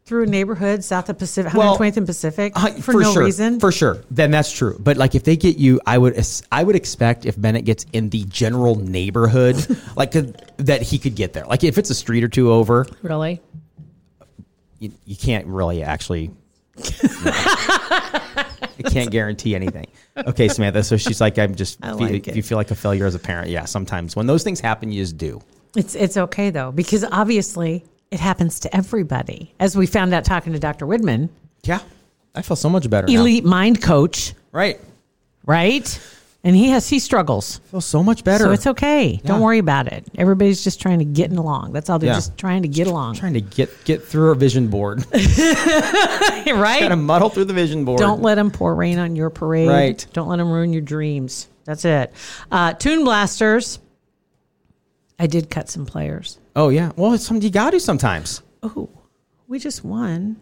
through 0.07 0.23
a 0.23 0.27
neighborhood 0.27 0.85
south 0.85 1.09
of 1.09 1.19
Pacific, 1.19 1.53
Well, 1.53 1.77
120th 1.77 1.97
and 1.97 2.07
Pacific, 2.07 2.53
Uh, 2.55 2.71
for, 2.75 2.95
no 2.95 3.13
sure, 3.13 3.25
reason. 3.25 3.59
For 3.59 3.73
sure, 3.73 4.05
then 4.09 4.31
that's 4.31 4.53
true. 4.53 4.77
But 4.79 4.97
like, 4.97 5.17
if 5.17 5.25
they 5.25 5.37
get 5.37 5.59
you, 5.59 5.81
I 5.85 5.99
would 5.99 6.25
I 6.53 6.63
would 6.63 6.77
expect 6.77 7.27
if 7.27 7.39
Bennett 7.41 7.65
gets 7.65 7.85
in 7.93 8.09
the 8.11 8.25
general 8.25 8.77
neighborhood, 8.77 9.57
like 9.97 10.13
that 10.13 10.83
he 10.83 10.99
could 10.99 11.17
get 11.17 11.33
there. 11.33 11.45
Like 11.45 11.65
if 11.65 11.77
it's 11.77 11.91
a 11.91 11.95
street 11.95 12.23
or 12.23 12.29
two 12.29 12.53
over, 12.53 12.87
really? 13.03 13.43
you, 14.79 14.93
you 15.05 15.17
can't 15.17 15.47
really 15.47 15.83
actually. 15.83 16.31
I 18.79 18.83
can't 18.91 19.11
guarantee 19.11 19.55
anything. 19.55 19.87
Okay, 20.17 20.49
Samantha. 20.49 20.85
So 20.85 20.97
she's 20.99 21.21
like, 21.21 21.39
I'm 21.39 21.55
just. 21.55 21.83
I 21.83 21.93
like 21.93 22.13
if 22.13 22.29
it. 22.29 22.37
you 22.37 22.43
feel 22.43 22.59
like 22.59 22.71
a 22.71 22.75
failure 22.75 23.07
as 23.07 23.15
a 23.15 23.19
parent, 23.19 23.49
yeah. 23.49 23.65
Sometimes 23.65 24.15
when 24.15 24.27
those 24.27 24.45
things 24.45 24.61
happen, 24.61 24.93
you 24.93 25.03
just 25.03 25.17
do. 25.17 25.41
It's 25.75 25.95
it's 25.95 26.17
okay 26.17 26.51
though 26.51 26.73
because 26.73 27.05
obviously 27.11 27.85
it 28.11 28.21
happens 28.21 28.61
to 28.61 28.77
everybody. 28.77 29.53
As 29.61 29.77
we 29.77 29.87
found 29.87 30.15
out 30.15 30.25
talking 30.25 30.53
to 30.53 30.59
Dr. 30.59 30.87
Widman, 30.87 31.29
Yeah, 31.65 31.81
I 32.35 32.43
feel 32.43 32.57
so 32.57 32.69
much 32.69 32.89
better. 32.89 33.07
now. 33.07 33.15
elite 33.21 33.45
mind 33.45 33.83
coach, 33.83 34.35
right? 34.53 34.81
right? 35.45 36.01
And 36.45 36.55
he 36.55 36.69
has 36.69 36.89
he 36.89 37.01
struggles. 37.01 37.59
feel 37.73 37.81
so 37.81 38.05
much 38.05 38.23
better. 38.23 38.45
So 38.45 38.53
it's 38.53 38.69
okay. 38.69 39.21
Don't 39.25 39.41
worry 39.41 39.59
about 39.59 39.89
it. 39.93 40.05
Everybody's 40.17 40.63
just 40.63 40.81
trying 40.81 41.01
to 41.01 41.05
get 41.05 41.33
along. 41.33 41.73
That's 41.73 41.91
all 41.91 41.99
they're 41.99 42.11
Yeah. 42.11 42.15
just 42.15 42.39
trying 42.39 42.63
to 42.63 42.69
get 42.69 42.87
along. 42.87 43.17
trying 43.17 43.35
to 43.35 43.41
get 43.41 43.69
get 43.85 44.05
through 44.07 44.31
a 44.31 44.37
vision 44.37 44.69
board. 44.69 45.05
right? 45.13 46.79
Kind 46.81 46.93
of 46.93 47.01
muddle 47.01 47.31
through 47.31 47.47
the 47.47 47.53
vision 47.53 47.85
board. 47.85 47.99
Don't 47.99 48.23
let 48.23 48.37
them 48.37 48.53
pour 48.53 48.75
rain 48.77 48.99
on 48.99 49.17
your 49.17 49.31
parade. 49.31 49.69
Right. 49.69 50.07
Don't 50.13 50.29
let 50.29 50.37
them 50.37 50.51
ruin 50.53 50.73
your 50.73 50.83
dreams. 50.83 51.49
That's 51.65 51.85
it. 51.85 52.13
Uh, 52.53 52.75
Toon 52.75 53.05
Blasters. 53.05 53.81
I 55.19 55.27
did 55.27 55.51
cut 55.51 55.69
some 55.69 55.87
players. 55.87 56.39
Oh 56.55 56.69
yeah. 56.69 56.93
Well, 56.97 57.13
it's 57.15 57.27
something 57.27 57.43
you 57.43 57.51
gotta 57.51 57.73
do 57.77 57.81
sometimes. 57.81 58.43
Oh, 58.63 58.89
we 59.49 59.59
just 59.59 59.85
won. 59.85 60.37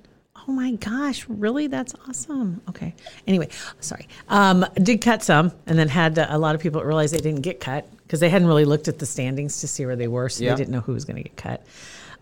Oh 0.47 0.53
my 0.53 0.73
gosh, 0.73 1.25
really? 1.29 1.69
That's 1.69 1.95
awesome. 2.09 2.61
Okay. 2.69 2.95
Anyway, 3.27 3.49
sorry. 3.81 4.09
Um, 4.29 4.67
did 4.75 5.01
cut 5.01 5.23
some 5.23 5.53
and 5.67 5.79
then 5.79 5.89
had 5.89 6.19
uh, 6.19 6.27
a 6.29 6.39
lot 6.39 6.55
of 6.55 6.61
people 6.61 6.81
that 6.81 6.87
realized 6.87 7.15
they 7.15 7.19
didn't 7.21 7.41
get 7.43 7.61
cut 7.61 7.87
because 8.03 8.21
they 8.21 8.29
hadn't 8.29 8.49
really 8.49 8.65
looked 8.67 8.89
at 8.89 8.99
the 8.99 9.07
standings 9.07 9.61
to 9.61 9.69
see 9.69 9.87
where 9.87 9.97
they 9.97 10.09
were. 10.09 10.29
So 10.29 10.45
Yeah. 10.45 10.51
they 10.51 10.59
didn't 10.59 10.73
know 10.73 10.81
who 10.81 10.93
was 10.93 11.05
going 11.07 11.17
to 11.17 11.23
get 11.23 11.37
cut. 11.37 11.65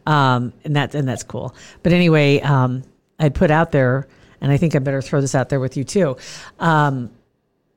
Um, 0.07 0.53
and 0.65 0.77
that, 0.77 0.95
and 0.95 1.09
that's 1.09 1.23
cool. 1.25 1.55
But 1.83 1.93
anyway, 1.93 2.41
um, 2.41 2.83
I'd 3.19 3.35
put 3.35 3.51
out 3.51 3.73
there, 3.73 4.07
and 4.41 4.53
I 4.53 4.57
think 4.57 4.77
I 4.77 4.79
better 4.79 5.03
throw 5.03 5.21
this 5.21 5.35
out 5.35 5.49
there 5.49 5.59
with 5.61 5.77
you 5.77 5.83
too. 5.85 6.17
Um, 6.61 7.11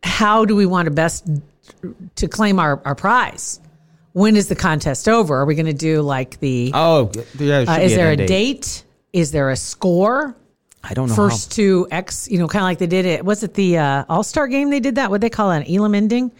how 0.04 0.46
do 0.46 0.56
we 0.56 0.66
want 0.68 0.86
to 0.88 0.92
best 0.92 1.28
to 2.16 2.28
claim 2.28 2.60
our, 2.60 2.82
our 2.86 2.94
prize? 2.96 3.60
When 4.16 4.38
is 4.38 4.48
the 4.48 4.56
contest 4.56 5.10
over? 5.10 5.36
Are 5.42 5.46
we 5.46 5.56
going 5.56 5.66
to 5.66 5.74
do 5.74 6.02
like 6.02 6.40
the? 6.40 6.72
Oh, 6.74 7.12
yeah. 7.38 7.66
uh, 7.68 7.80
is 7.80 7.96
there 7.96 8.12
a 8.12 8.16
date. 8.16 8.28
date? 8.28 8.84
Is 9.12 9.32
there 9.32 9.50
a 9.50 9.58
score? 9.58 10.34
I 10.82 10.94
don't 10.94 11.10
know. 11.10 11.16
First 11.16 11.52
two 11.52 11.86
X, 11.92 12.30
you 12.32 12.38
know, 12.38 12.48
kind 12.48 12.64
of 12.64 12.68
like 12.68 12.78
they 12.78 12.88
did 12.88 13.06
it. 13.06 13.26
Was 13.26 13.44
it 13.44 13.56
the 13.56 13.78
uh, 13.78 14.06
All 14.08 14.24
Star 14.24 14.48
game? 14.48 14.70
They 14.70 14.80
did 14.80 14.96
that. 14.96 15.10
What 15.10 15.20
they 15.20 15.30
call 15.30 15.52
it, 15.52 15.68
an 15.68 15.76
Elam 15.76 15.94
ending. 15.94 16.32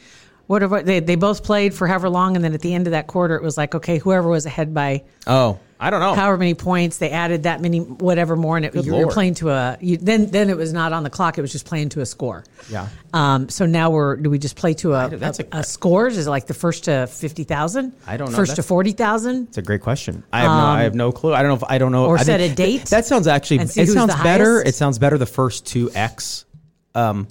Whatever 0.48 0.82
they 0.84 1.00
they 1.00 1.16
both 1.16 1.44
played 1.44 1.74
for 1.74 1.88
however 1.88 2.08
long, 2.10 2.36
and 2.36 2.44
then 2.46 2.54
at 2.54 2.62
the 2.62 2.74
end 2.74 2.88
of 2.88 2.92
that 2.92 3.08
quarter, 3.08 3.36
it 3.36 3.42
was 3.44 3.58
like 3.58 3.74
okay, 3.76 3.98
whoever 3.98 4.28
was 4.30 4.46
ahead 4.46 4.74
by 4.74 5.04
oh, 5.26 5.60
I 5.80 5.90
don't 5.90 6.00
know. 6.00 6.14
however 6.14 6.38
many 6.38 6.54
points 6.54 7.00
they 7.00 7.10
added 7.10 7.44
that 7.44 7.62
many 7.62 7.80
whatever 7.80 8.36
more 8.36 8.56
and 8.56 8.66
it, 8.66 8.76
you're, 8.76 8.84
you're 9.00 9.12
playing 9.12 9.34
to 9.36 9.50
a 9.50 9.78
you, 9.82 9.98
then 9.98 10.28
then 10.28 10.50
it 10.52 10.56
was 10.58 10.72
not 10.72 10.94
on 10.94 11.04
the 11.04 11.10
clock 11.10 11.38
it 11.38 11.42
was 11.42 11.52
just 11.52 11.66
playing 11.66 11.90
to 11.90 12.02
a 12.02 12.06
score 12.06 12.44
Yeah. 12.70 12.88
um 13.14 13.50
so 13.50 13.66
now 13.66 13.90
we're 13.90 14.16
do 14.16 14.30
we 14.30 14.40
just 14.40 14.56
play 14.56 14.74
to 14.76 14.94
a, 14.94 15.10
that's 15.10 15.40
a, 15.40 15.46
a- 15.52 15.58
a 15.60 15.64
scores 15.64 16.16
is 16.18 16.28
it 16.28 16.30
like 16.30 16.46
the 16.48 16.54
first 16.54 16.86
to 16.86 17.08
50,000 17.08 17.92
I 18.08 18.16
don't 18.18 18.30
know. 18.32 18.38
first 18.38 18.56
to 18.56 18.64
40,000 18.64 19.48
It's 19.50 19.58
a 19.58 19.62
great 19.62 19.82
question. 19.82 20.24
I 20.32 20.42
have 20.42 20.50
no. 20.50 20.54
I 20.54 20.84
have 20.84 20.96
no 20.96 21.12
clue. 21.12 21.34
I 21.34 21.42
don't 21.42 21.50
know 21.50 21.56
if 21.56 21.64
I 21.68 21.78
don't 21.78 21.92
know. 21.92 22.06
Um, 22.06 22.10
or 22.12 22.18
I 22.20 22.24
set 22.24 22.40
think- 22.40 22.54
a 22.54 22.56
date 22.56 22.86
That 22.86 23.06
sounds 23.06 23.28
actually. 23.28 23.58
It 23.62 23.70
sounds 23.90 24.14
better. 24.24 24.54
highest. 24.60 24.68
It 24.68 24.76
sounds 24.76 24.98
better. 25.00 25.18
The 25.18 25.26
first 25.26 25.66
two 25.66 25.92
X. 25.94 26.46
Um, 26.94 27.28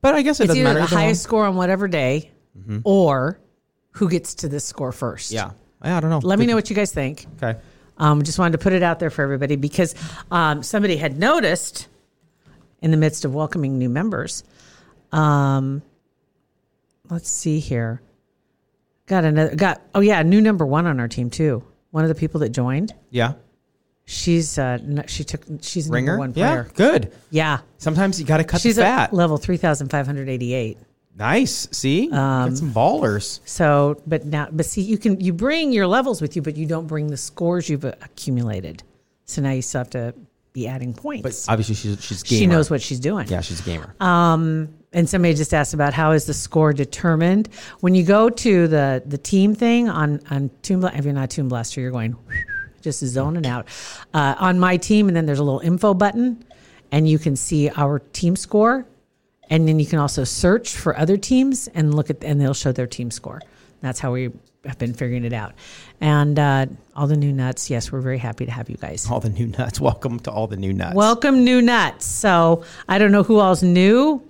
but 0.00 0.14
I 0.14 0.22
guess 0.22 0.40
it 0.40 0.44
it's 0.44 0.48
doesn't 0.50 0.64
matter. 0.64 0.78
the 0.80 0.86
one. 0.86 0.88
highest 1.02 1.22
score 1.22 1.44
on 1.46 1.54
whatever 1.56 1.86
day 1.88 2.30
or 2.84 3.40
who 3.92 4.08
gets 4.08 4.34
to 4.36 4.48
this 4.48 4.64
score 4.64 4.92
first 4.92 5.30
Yeah. 5.32 5.50
Yeah, 5.84 5.96
I 5.96 6.00
don't 6.00 6.10
know. 6.10 6.18
let 6.22 6.38
me 6.38 6.46
know 6.46 6.54
what 6.56 6.70
you 6.70 6.76
guys 6.76 6.92
think 6.92 7.26
Okay. 7.42 7.58
Um, 7.98 8.22
just 8.22 8.38
wanted 8.38 8.52
to 8.52 8.58
put 8.58 8.72
it 8.72 8.82
out 8.82 8.98
there 9.00 9.10
for 9.10 9.22
everybody 9.22 9.56
because 9.56 9.94
um, 10.30 10.62
somebody 10.62 10.96
had 10.96 11.18
noticed 11.18 11.88
in 12.80 12.90
the 12.92 12.96
midst 12.96 13.24
of 13.24 13.34
welcoming 13.34 13.76
new 13.76 13.88
members. 13.88 14.44
Um, 15.10 15.82
let's 17.10 17.28
see 17.28 17.58
here. 17.58 18.00
Got 19.06 19.24
another. 19.24 19.56
Got 19.56 19.80
oh 19.96 20.00
yeah, 20.00 20.22
new 20.22 20.40
number 20.40 20.64
one 20.66 20.86
on 20.86 21.00
our 21.00 21.08
team 21.08 21.28
too. 21.30 21.64
One 21.90 22.04
of 22.04 22.08
the 22.08 22.14
people 22.14 22.40
that 22.40 22.50
joined. 22.50 22.94
Yeah. 23.10 23.32
She's 24.04 24.58
uh, 24.58 24.78
she 25.06 25.24
took 25.24 25.42
she's 25.60 25.88
a 25.88 25.92
Ringer. 25.92 26.12
number 26.12 26.18
one 26.20 26.32
yeah. 26.36 26.50
player. 26.50 26.70
Good. 26.74 27.12
Yeah, 27.30 27.58
Sometimes 27.78 28.20
you 28.20 28.26
got 28.26 28.36
to 28.38 28.44
cut 28.44 28.60
she's 28.60 28.76
the 28.76 28.84
at 28.86 29.10
fat. 29.10 29.12
level 29.14 29.38
three 29.38 29.56
thousand 29.56 29.88
five 29.90 30.06
hundred 30.06 30.28
eighty 30.28 30.54
eight. 30.54 30.78
Nice. 31.18 31.68
See, 31.72 32.04
Um, 32.10 32.50
got 32.50 32.56
some 32.58 32.72
ballers. 32.72 33.40
So, 33.44 34.00
but 34.06 34.24
now, 34.24 34.48
but 34.52 34.64
see, 34.66 34.82
you 34.82 34.98
can 34.98 35.20
you 35.20 35.32
bring 35.32 35.72
your 35.72 35.86
levels 35.86 36.20
with 36.22 36.36
you, 36.36 36.42
but 36.42 36.56
you 36.56 36.66
don't 36.66 36.86
bring 36.86 37.08
the 37.08 37.16
scores 37.16 37.68
you've 37.68 37.84
accumulated. 37.84 38.82
So 39.24 39.42
now 39.42 39.50
you 39.50 39.62
still 39.62 39.80
have 39.80 39.90
to 39.90 40.14
be 40.52 40.66
adding 40.66 40.94
points. 40.94 41.46
But 41.46 41.52
obviously, 41.52 41.74
she's 41.74 42.02
she's 42.02 42.22
gamer. 42.22 42.38
she 42.40 42.46
knows 42.46 42.70
what 42.70 42.80
she's 42.80 43.00
doing. 43.00 43.28
Yeah, 43.28 43.40
she's 43.42 43.60
a 43.60 43.62
gamer. 43.64 43.94
Um, 44.00 44.68
and 44.92 45.06
somebody 45.08 45.34
just 45.34 45.52
asked 45.52 45.74
about 45.74 45.92
how 45.92 46.12
is 46.12 46.24
the 46.24 46.32
score 46.32 46.72
determined 46.72 47.50
when 47.80 47.94
you 47.94 48.02
go 48.04 48.30
to 48.30 48.66
the 48.68 49.02
the 49.04 49.18
team 49.18 49.54
thing 49.54 49.88
on 49.88 50.20
on 50.30 50.48
Blaster. 50.62 50.98
If 50.98 51.04
you're 51.04 51.12
not 51.14 51.28
Toon 51.30 51.48
Blaster, 51.48 51.80
you're 51.82 51.90
going 51.90 52.16
just 52.80 53.00
zoning 53.04 53.46
out 53.46 53.66
uh, 54.14 54.34
on 54.38 54.58
my 54.58 54.76
team, 54.78 55.08
and 55.08 55.16
then 55.16 55.26
there's 55.26 55.40
a 55.40 55.44
little 55.44 55.60
info 55.60 55.92
button, 55.92 56.42
and 56.90 57.06
you 57.06 57.18
can 57.18 57.36
see 57.36 57.68
our 57.70 57.98
team 57.98 58.34
score, 58.34 58.86
and 59.50 59.66
then 59.68 59.78
you 59.78 59.86
can 59.86 59.98
also 59.98 60.24
search 60.24 60.76
for 60.76 60.96
other 60.96 61.16
teams 61.16 61.68
and 61.68 61.94
look 61.94 62.10
at 62.10 62.22
and 62.24 62.40
they'll 62.40 62.54
show 62.54 62.72
their 62.72 62.86
team 62.86 63.10
score. 63.10 63.40
That's 63.80 64.00
how 64.00 64.12
we 64.12 64.30
have 64.64 64.78
been 64.78 64.92
figuring 64.92 65.24
it 65.24 65.32
out, 65.32 65.52
and 66.00 66.36
uh, 66.38 66.66
all 66.96 67.06
the 67.06 67.16
new 67.16 67.32
nuts. 67.32 67.70
Yes, 67.70 67.92
we're 67.92 68.00
very 68.00 68.18
happy 68.18 68.44
to 68.44 68.50
have 68.50 68.68
you 68.68 68.76
guys. 68.76 69.08
all 69.10 69.20
the 69.20 69.30
new 69.30 69.46
nuts. 69.46 69.80
Welcome 69.90 70.18
to 70.20 70.30
all 70.32 70.46
the 70.48 70.56
new 70.56 70.72
nuts. 70.72 70.96
Welcome, 70.96 71.44
new 71.44 71.62
nuts. 71.62 72.04
So 72.04 72.64
I 72.88 72.98
don't 72.98 73.12
know 73.12 73.22
who 73.22 73.38
all's 73.38 73.62
new 73.62 74.22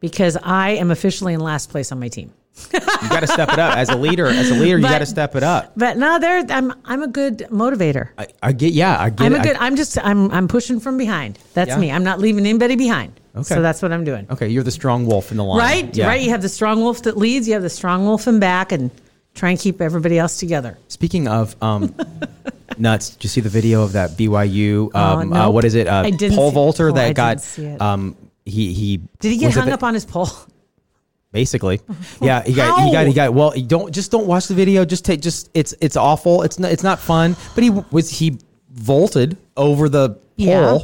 because 0.00 0.36
I 0.42 0.70
am 0.70 0.90
officially 0.90 1.34
in 1.34 1.40
last 1.40 1.70
place 1.70 1.92
on 1.92 2.00
my 2.00 2.08
team. 2.08 2.32
you 2.72 2.80
got 3.08 3.20
to 3.20 3.26
step 3.26 3.48
it 3.52 3.58
up 3.58 3.76
as 3.76 3.88
a 3.88 3.96
leader. 3.96 4.26
As 4.26 4.50
a 4.50 4.54
leader, 4.54 4.78
you 4.78 4.82
got 4.96 4.98
to 4.98 5.06
step 5.06 5.34
it 5.34 5.42
up. 5.42 5.72
But 5.76 5.96
no, 5.96 6.18
there 6.18 6.44
I'm 6.50 6.72
I'm 6.84 7.02
a 7.02 7.08
good 7.08 7.38
motivator. 7.50 8.10
I, 8.18 8.26
I 8.42 8.52
get. 8.52 8.72
Yeah, 8.72 8.96
I 9.00 9.10
get. 9.10 9.24
I'm 9.24 9.34
it. 9.34 9.40
a 9.40 9.42
good. 9.42 9.56
I'm 9.56 9.76
just 9.76 9.98
I'm 10.04 10.30
I'm 10.30 10.48
pushing 10.48 10.78
from 10.80 10.98
behind. 10.98 11.38
That's 11.54 11.70
Yeah. 11.70 11.78
me. 11.78 11.90
I'm 11.92 12.04
not 12.04 12.18
leaving 12.20 12.44
anybody 12.46 12.76
behind. 12.76 13.18
Okay. 13.36 13.42
So 13.42 13.62
that's 13.62 13.82
what 13.82 13.92
I'm 13.92 14.04
doing. 14.04 14.26
Okay, 14.30 14.48
you're 14.48 14.62
the 14.62 14.70
strong 14.70 15.06
wolf 15.06 15.30
in 15.32 15.36
the 15.36 15.44
line. 15.44 15.58
Right, 15.58 15.96
Yeah. 15.96 16.06
right. 16.06 16.22
You 16.22 16.30
have 16.30 16.42
the 16.42 16.48
strong 16.48 16.80
wolf 16.80 17.02
that 17.02 17.16
leads. 17.16 17.48
You 17.48 17.54
have 17.54 17.62
the 17.62 17.70
strong 17.70 18.04
wolf 18.04 18.28
in 18.28 18.38
back, 18.38 18.70
and 18.70 18.90
try 19.34 19.50
and 19.50 19.58
keep 19.58 19.80
everybody 19.80 20.18
else 20.18 20.38
together. 20.38 20.78
Speaking 20.88 21.26
of 21.26 21.56
um, 21.60 21.94
nuts, 22.78 23.10
did 23.10 23.24
you 23.24 23.28
see 23.28 23.40
the 23.40 23.48
video 23.48 23.82
of 23.82 23.92
that 23.92 24.10
BYU? 24.10 24.94
Um, 24.94 25.32
uh, 25.32 25.46
nope. 25.46 25.54
what 25.54 25.64
is 25.64 25.74
it? 25.74 25.88
Uh, 25.88 26.02
I 26.06 26.10
didn't 26.10 26.36
pole 26.36 26.52
vaulter 26.52 26.88
oh, 26.88 26.94
I 26.94 27.10
that 27.12 27.46
didn't 27.56 27.78
got. 27.78 27.82
Um, 27.82 28.16
he 28.44 28.72
he 28.72 28.98
Did 29.20 29.32
he 29.32 29.38
get 29.38 29.54
hung 29.54 29.70
up 29.70 29.82
on 29.82 29.94
his 29.94 30.04
pole? 30.04 30.28
Basically, 31.32 31.80
yeah. 32.20 32.44
He 32.44 32.54
got 32.54 32.84
he 32.84 32.92
got 32.92 33.06
he 33.08 33.12
got. 33.12 33.34
Well, 33.34 33.52
don't 33.66 33.92
just 33.92 34.12
don't 34.12 34.26
watch 34.28 34.46
the 34.46 34.54
video. 34.54 34.84
Just 34.84 35.04
take 35.04 35.20
just 35.20 35.50
it's 35.54 35.74
it's 35.80 35.96
awful. 35.96 36.42
It's 36.42 36.60
not 36.60 36.70
it's 36.70 36.84
not 36.84 37.00
fun. 37.00 37.34
But 37.56 37.64
he 37.64 37.70
was 37.70 38.08
he 38.08 38.38
vaulted 38.74 39.36
over 39.56 39.88
the 39.88 40.10
pole 40.10 40.18
Yeah. 40.36 40.78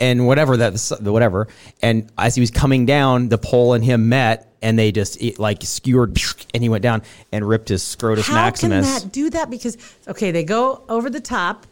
and 0.00 0.26
whatever 0.26 0.56
that 0.56 0.98
whatever. 1.02 1.48
And 1.82 2.10
as 2.18 2.34
he 2.34 2.40
was 2.40 2.50
coming 2.50 2.86
down, 2.86 3.28
the 3.28 3.38
pole 3.38 3.72
and 3.74 3.84
him 3.84 4.08
met, 4.08 4.52
and 4.62 4.78
they 4.78 4.90
just 4.92 5.20
it, 5.22 5.38
like 5.38 5.62
skewered, 5.62 6.18
and 6.54 6.62
he 6.62 6.68
went 6.68 6.82
down 6.82 7.02
and 7.32 7.46
ripped 7.48 7.68
his 7.68 7.82
scrotus 7.82 8.26
How 8.26 8.34
maximus. 8.34 8.86
can 8.86 9.02
that 9.08 9.12
do 9.12 9.30
that? 9.30 9.48
Because 9.50 9.76
okay, 10.08 10.30
they 10.32 10.42
go 10.44 10.82
over 10.88 11.08
the 11.08 11.20
top, 11.20 11.66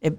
it, 0.00 0.16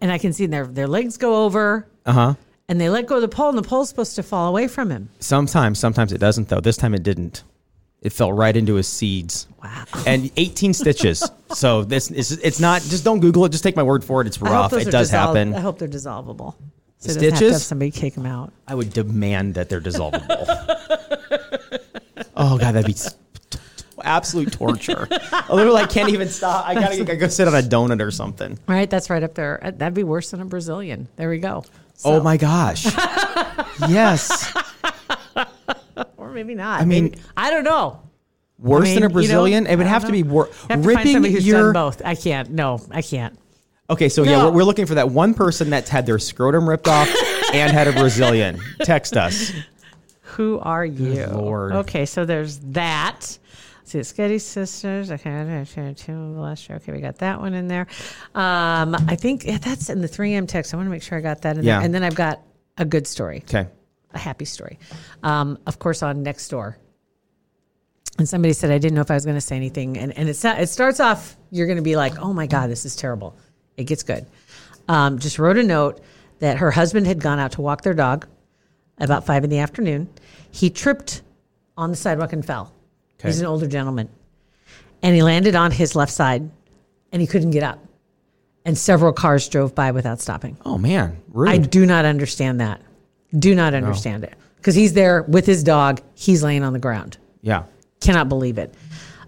and 0.00 0.12
I 0.12 0.18
can 0.18 0.32
see 0.32 0.46
their 0.46 0.66
their 0.66 0.86
legs 0.86 1.16
go 1.16 1.44
over, 1.44 1.86
Uh 2.04 2.12
huh. 2.12 2.34
and 2.68 2.80
they 2.80 2.88
let 2.88 3.06
go 3.06 3.16
of 3.16 3.22
the 3.22 3.28
pole, 3.28 3.48
and 3.48 3.58
the 3.58 3.62
pole's 3.68 3.88
supposed 3.88 4.14
to 4.16 4.22
fall 4.22 4.48
away 4.48 4.68
from 4.68 4.90
him. 4.90 5.08
Sometimes, 5.18 5.78
sometimes 5.80 6.12
it 6.12 6.18
doesn't 6.18 6.48
though. 6.48 6.60
This 6.60 6.76
time 6.76 6.94
it 6.94 7.02
didn't. 7.02 7.42
It 8.02 8.12
fell 8.12 8.32
right 8.32 8.56
into 8.56 8.74
his 8.74 8.86
seeds. 8.86 9.48
Wow. 9.62 9.84
And 10.06 10.30
18 10.36 10.74
stitches. 10.74 11.28
So 11.54 11.84
this 11.84 12.10
is 12.10 12.32
it's 12.32 12.58
not 12.58 12.82
just 12.82 13.04
don't 13.04 13.20
Google 13.20 13.44
it. 13.44 13.50
Just 13.50 13.62
take 13.62 13.76
my 13.76 13.82
word 13.84 14.02
for 14.04 14.20
it. 14.20 14.26
It's 14.26 14.36
I 14.42 14.46
hope 14.46 14.50
rough. 14.50 14.70
those 14.72 14.82
It 14.82 14.88
are 14.88 14.90
does 14.90 15.10
dissol- 15.10 15.12
happen. 15.12 15.54
I 15.54 15.60
hope 15.60 15.78
they're 15.78 15.86
dissolvable. 15.86 16.56
So 16.98 17.12
it 17.12 17.14
doesn't 17.14 17.22
have 17.22 17.30
to 17.30 17.36
stitches? 17.36 17.52
have 17.52 17.62
somebody 17.62 17.90
take 17.92 18.14
them 18.14 18.26
out. 18.26 18.52
I 18.66 18.74
would 18.74 18.92
demand 18.92 19.54
that 19.54 19.68
they're 19.68 19.80
dissolvable. 19.80 20.26
oh 22.36 22.58
god, 22.58 22.72
that'd 22.72 22.84
be 22.84 22.94
s- 22.94 23.14
t- 23.48 23.50
t- 23.50 23.58
absolute 24.02 24.52
torture. 24.52 25.06
I 25.10 25.46
literally 25.54 25.82
I 25.82 25.86
can't 25.86 26.08
even 26.10 26.28
stop. 26.28 26.66
I 26.66 26.74
gotta, 26.74 27.04
go 27.16 27.28
sit 27.28 27.46
on 27.46 27.54
a 27.54 27.62
donut 27.62 28.02
or 28.02 28.10
something. 28.10 28.58
All 28.68 28.74
right, 28.74 28.90
that's 28.90 29.08
right 29.08 29.22
up 29.22 29.34
there. 29.34 29.64
Uh, 29.64 29.70
That'd 29.70 29.94
be 29.94 30.02
worse 30.04 30.32
than 30.32 30.40
a 30.40 30.44
Brazilian. 30.46 31.06
There 31.14 31.30
we 31.30 31.38
go. 31.38 31.64
Oh 32.04 32.20
my 32.22 32.36
gosh. 32.36 32.84
yes. 33.88 34.52
Maybe 36.36 36.54
not. 36.54 36.80
I 36.80 36.84
mean- 36.84 37.04
Maybe- 37.04 37.18
I 37.36 37.50
don't 37.50 37.64
know. 37.64 38.00
Worse 38.58 38.82
I 38.82 38.84
mean, 38.84 38.94
than 38.94 39.02
a 39.02 39.06
you 39.06 39.08
know, 39.08 39.12
Brazilian? 39.14 39.66
it 39.66 39.76
would 39.76 39.86
have 39.86 40.02
don't 40.02 40.10
to 40.10 40.12
be 40.12 40.22
know. 40.22 40.32
wor- 40.32 40.46
You 40.46 40.52
have 40.52 40.68
to 40.68 40.72
find 40.72 40.86
ripping 40.86 41.24
who's 41.32 41.46
your 41.46 41.72
both. 41.74 42.00
I 42.04 42.14
can't. 42.14 42.50
No, 42.50 42.80
I 42.90 43.02
can't. 43.02 43.38
Okay, 43.90 44.08
so 44.08 44.22
yeah, 44.22 44.44
we're, 44.46 44.50
we're 44.52 44.64
looking 44.64 44.86
for 44.86 44.94
that 44.94 45.10
one 45.10 45.34
person 45.34 45.68
that's 45.70 45.88
had 45.90 46.06
their 46.06 46.18
scrotum 46.18 46.68
ripped 46.68 46.88
off 46.88 47.08
and 47.54 47.70
had 47.72 47.86
a 47.86 47.92
Brazilian. 47.92 48.58
Text 48.82 49.16
us. 49.16 49.52
Who 50.22 50.58
are 50.60 50.84
you? 50.84 51.26
Lord. 51.26 51.72
Okay, 51.72 52.04
so 52.06 52.24
there's 52.24 52.58
that. 52.58 53.14
Let's 53.78 53.90
see, 53.92 53.98
it's 54.00 54.12
Getty 54.12 54.38
Sisters. 54.38 55.10
Okay, 55.12 55.64
two 55.96 56.12
last 56.40 56.68
year. 56.68 56.76
Okay, 56.78 56.92
we 56.92 57.00
got 57.00 57.18
that 57.18 57.40
one 57.40 57.54
in 57.54 57.68
there. 57.68 57.86
Um, 58.34 58.94
I 59.06 59.16
think 59.16 59.44
yeah, 59.46 59.58
that's 59.58 59.88
in 59.90 60.00
the 60.00 60.08
3M 60.08 60.48
text. 60.48 60.74
I 60.74 60.76
want 60.78 60.86
to 60.86 60.90
make 60.90 61.02
sure 61.02 61.16
I 61.18 61.20
got 61.20 61.42
that 61.42 61.56
in 61.58 61.62
Yeah. 61.64 61.76
there. 61.76 61.84
And 61.84 61.94
then 61.94 62.02
I've 62.02 62.14
got 62.16 62.40
a 62.78 62.84
good 62.84 63.06
story, 63.06 63.44
Okay. 63.48 63.68
A 64.16 64.18
happy 64.18 64.44
story. 64.44 64.78
Um, 65.22 65.58
of 65.66 65.78
course, 65.78 66.02
on 66.02 66.22
next 66.22 66.48
door. 66.48 66.78
And 68.18 68.28
somebody 68.28 68.54
said 68.54 68.70
I 68.70 68.78
didn't 68.78 68.94
know 68.94 69.02
if 69.02 69.10
I 69.10 69.14
was 69.14 69.24
going 69.24 69.36
to 69.36 69.42
say 69.42 69.56
anything, 69.56 69.98
and 69.98 70.16
and 70.16 70.28
it's 70.28 70.42
not, 70.42 70.58
it 70.58 70.68
starts 70.68 71.00
off 71.00 71.36
you're 71.50 71.66
going 71.66 71.76
to 71.76 71.82
be 71.82 71.96
like, 71.96 72.18
oh 72.18 72.32
my 72.32 72.46
god, 72.46 72.70
this 72.70 72.84
is 72.84 72.96
terrible. 72.96 73.36
It 73.76 73.84
gets 73.84 74.02
good. 74.02 74.26
Um, 74.88 75.18
just 75.18 75.38
wrote 75.38 75.58
a 75.58 75.62
note 75.62 76.00
that 76.38 76.58
her 76.58 76.70
husband 76.70 77.06
had 77.06 77.20
gone 77.20 77.38
out 77.38 77.52
to 77.52 77.60
walk 77.60 77.82
their 77.82 77.94
dog 77.94 78.26
about 78.98 79.26
five 79.26 79.44
in 79.44 79.50
the 79.50 79.58
afternoon. 79.58 80.08
He 80.50 80.70
tripped 80.70 81.22
on 81.76 81.90
the 81.90 81.96
sidewalk 81.96 82.32
and 82.32 82.44
fell. 82.44 82.72
Okay. 83.18 83.28
He's 83.28 83.40
an 83.40 83.46
older 83.46 83.66
gentleman, 83.66 84.08
and 85.02 85.14
he 85.14 85.22
landed 85.22 85.54
on 85.54 85.70
his 85.70 85.94
left 85.94 86.12
side, 86.12 86.50
and 87.12 87.20
he 87.20 87.26
couldn't 87.26 87.50
get 87.50 87.62
up. 87.62 87.84
And 88.64 88.76
several 88.76 89.12
cars 89.12 89.48
drove 89.48 89.74
by 89.74 89.92
without 89.92 90.20
stopping. 90.20 90.56
Oh 90.64 90.78
man, 90.78 91.22
rude. 91.32 91.50
I 91.50 91.58
do 91.58 91.86
not 91.86 92.04
understand 92.04 92.60
that. 92.60 92.80
Do 93.38 93.54
not 93.54 93.74
understand 93.74 94.24
it 94.24 94.34
because 94.56 94.74
he's 94.74 94.92
there 94.94 95.22
with 95.22 95.46
his 95.46 95.62
dog. 95.62 96.00
He's 96.14 96.42
laying 96.42 96.62
on 96.62 96.72
the 96.72 96.78
ground 96.78 97.18
yeah. 97.46 97.62
cannot 98.00 98.28
believe 98.28 98.58
it. 98.58 98.74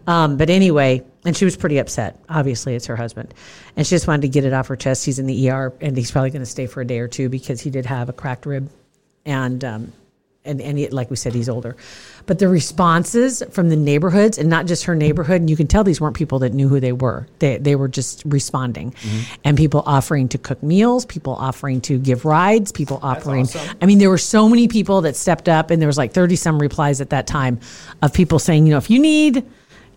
Um, 0.07 0.37
but 0.37 0.51
anyway, 0.51 1.05
and 1.25 1.37
she 1.37 1.45
was 1.45 1.57
pretty 1.57 1.79
upset. 1.79 2.19
Obviously, 2.29 2.75
it's 2.75 2.87
her 2.87 2.97
husband, 2.97 3.33
and 3.77 3.87
she 3.87 3.91
just 3.91 4.09
wanted 4.09 4.23
to 4.23 4.29
get 4.29 4.45
it 4.45 4.53
off 4.53 4.67
her 4.69 4.77
chest. 4.77 5.05
He's 5.05 5.19
in 5.19 5.27
the 5.27 5.51
ER, 5.51 5.73
and 5.81 5.97
he's 5.97 6.11
probably 6.11 6.31
going 6.31 6.43
to 6.43 6.47
stay 6.47 6.67
for 6.67 6.81
a 6.81 6.85
day 6.85 6.99
or 6.99 7.09
two 7.09 7.29
because 7.29 7.61
he 7.61 7.71
did 7.71 7.87
have 7.87 8.09
a 8.09 8.13
cracked 8.13 8.47
rib, 8.47 8.71
and 9.25 9.63
um, 9.65 9.93
and, 10.49 10.61
and 10.61 10.79
he, 10.79 10.89
like 10.89 11.11
we 11.11 11.17
said, 11.17 11.35
he's 11.35 11.49
older. 11.49 11.77
But 12.27 12.39
the 12.39 12.49
responses 12.49 13.43
from 13.51 13.69
the 13.69 13.77
neighborhoods, 13.77 14.39
and 14.39 14.51
not 14.51 14.67
just 14.67 14.85
her 14.85 14.95
neighborhood, 14.95 15.41
and 15.41 15.51
you 15.51 15.57
can 15.57 15.67
tell 15.67 15.85
these 15.85 16.01
weren't 16.01 16.17
people 16.17 16.41
that 16.41 16.53
knew 16.53 16.69
who 16.69 16.81
they 16.81 16.93
were. 16.93 17.27
They, 17.39 17.59
they 17.59 17.77
were 17.77 17.89
just 17.89 18.23
responding. 18.25 18.93
Mm-hmm. 18.93 19.41
And 19.45 19.57
people 19.57 19.83
offering 19.87 20.29
to 20.31 20.39
cook 20.39 20.63
meals, 20.63 21.07
people 21.07 21.35
offering 21.35 21.81
to 21.83 21.99
give 21.99 22.25
rides, 22.25 22.73
people 22.73 22.99
offering. 23.03 23.47
I 23.81 23.87
mean, 23.87 23.99
there 23.99 24.11
were 24.11 24.19
so 24.19 24.49
many 24.49 24.69
people 24.69 25.03
that 25.03 25.17
stepped 25.17 25.49
up, 25.49 25.71
and 25.71 25.81
there 25.81 25.87
was 25.87 25.99
like 25.99 26.13
30 26.13 26.37
some 26.37 26.59
replies 26.59 27.01
at 27.01 27.11
that 27.11 27.27
time 27.27 27.61
of 28.03 28.13
people 28.13 28.39
saying, 28.39 28.67
you 28.67 28.73
know, 28.73 28.79
if 28.79 28.91
you 28.91 28.99
need. 28.99 29.45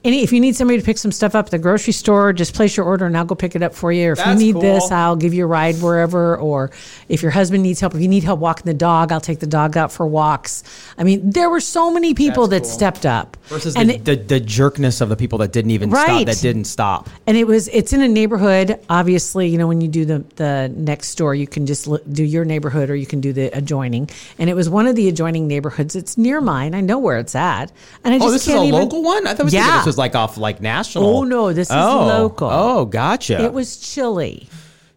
Any, 0.03 0.23
if 0.23 0.33
you 0.33 0.39
need 0.39 0.55
somebody 0.55 0.79
to 0.79 0.85
pick 0.85 0.97
some 0.97 1.11
stuff 1.11 1.35
up 1.35 1.45
at 1.45 1.51
the 1.51 1.59
grocery 1.59 1.93
store, 1.93 2.33
just 2.33 2.55
place 2.55 2.75
your 2.75 2.87
order 2.87 3.05
and 3.05 3.15
I'll 3.15 3.25
go 3.25 3.35
pick 3.35 3.55
it 3.55 3.61
up 3.61 3.75
for 3.75 3.91
you. 3.91 4.09
Or 4.09 4.11
if 4.13 4.17
That's 4.17 4.41
you 4.41 4.53
need 4.53 4.61
this. 4.61 4.89
I'll 4.89 5.15
give 5.15 5.33
you 5.33 5.43
a 5.43 5.47
ride 5.47 5.75
wherever. 5.75 6.37
Or 6.37 6.71
if 7.07 7.21
your 7.21 7.29
husband 7.29 7.61
needs 7.61 7.79
help, 7.79 7.93
if 7.93 8.01
you 8.01 8.07
need 8.07 8.23
help 8.23 8.39
walking 8.39 8.65
the 8.65 8.73
dog, 8.73 9.11
I'll 9.11 9.21
take 9.21 9.39
the 9.39 9.47
dog 9.47 9.77
out 9.77 9.91
for 9.91 10.07
walks. 10.07 10.63
I 10.97 11.03
mean, 11.03 11.29
there 11.29 11.51
were 11.51 11.59
so 11.59 11.91
many 11.91 12.15
people 12.15 12.47
that 12.47 12.63
cool. 12.63 12.71
stepped 12.71 13.05
up. 13.05 13.37
Versus 13.43 13.75
and 13.75 13.89
the, 13.89 13.95
it, 13.95 14.05
the, 14.05 14.15
the 14.15 14.39
jerkness 14.39 15.01
of 15.01 15.09
the 15.09 15.15
people 15.15 15.37
that 15.39 15.51
didn't 15.51 15.71
even 15.71 15.91
stop, 15.91 16.25
that 16.25 16.39
didn't 16.41 16.65
stop. 16.65 17.09
and 17.27 17.37
it 17.37 17.45
was 17.45 17.67
it's 17.67 17.93
in 17.93 18.01
a 18.01 18.07
neighborhood. 18.07 18.79
Obviously, 18.89 19.49
you 19.49 19.57
know 19.59 19.67
when 19.67 19.81
you 19.81 19.87
do 19.87 20.05
the 20.05 20.25
the 20.37 20.73
next 20.75 21.13
door, 21.15 21.35
you 21.35 21.45
can 21.45 21.67
just 21.67 21.87
do 22.11 22.23
your 22.23 22.43
neighborhood 22.43 22.89
or 22.89 22.95
you 22.95 23.05
can 23.05 23.21
do 23.21 23.33
the 23.33 23.55
adjoining. 23.55 24.09
And 24.39 24.49
it 24.49 24.55
was 24.55 24.67
one 24.67 24.87
of 24.87 24.95
the 24.95 25.09
adjoining 25.09 25.47
neighborhoods. 25.47 25.95
It's 25.95 26.17
near 26.17 26.41
mine. 26.41 26.73
I 26.73 26.81
know 26.81 26.97
where 26.97 27.19
it's 27.19 27.35
at. 27.35 27.71
And 28.03 28.15
I 28.15 28.17
oh, 28.17 28.19
just 28.19 28.27
Oh, 28.27 28.31
this 28.31 28.41
is 28.47 28.53
can't 28.53 28.63
a 28.63 28.67
even, 28.67 28.79
local 28.79 29.03
one? 29.03 29.27
I 29.27 29.33
thought 29.33 29.47
we 29.47 29.51
yeah. 29.51 29.83
Was 29.91 29.97
like 29.97 30.15
off 30.15 30.37
like 30.37 30.61
national. 30.61 31.05
Oh, 31.05 31.23
no, 31.23 31.51
this 31.53 31.69
is 31.69 31.75
Oh. 31.75 32.05
local. 32.07 32.49
Oh, 32.51 32.85
gotcha. 32.85 33.43
It 33.43 33.53
was 33.53 33.77
chilly. 33.77 34.47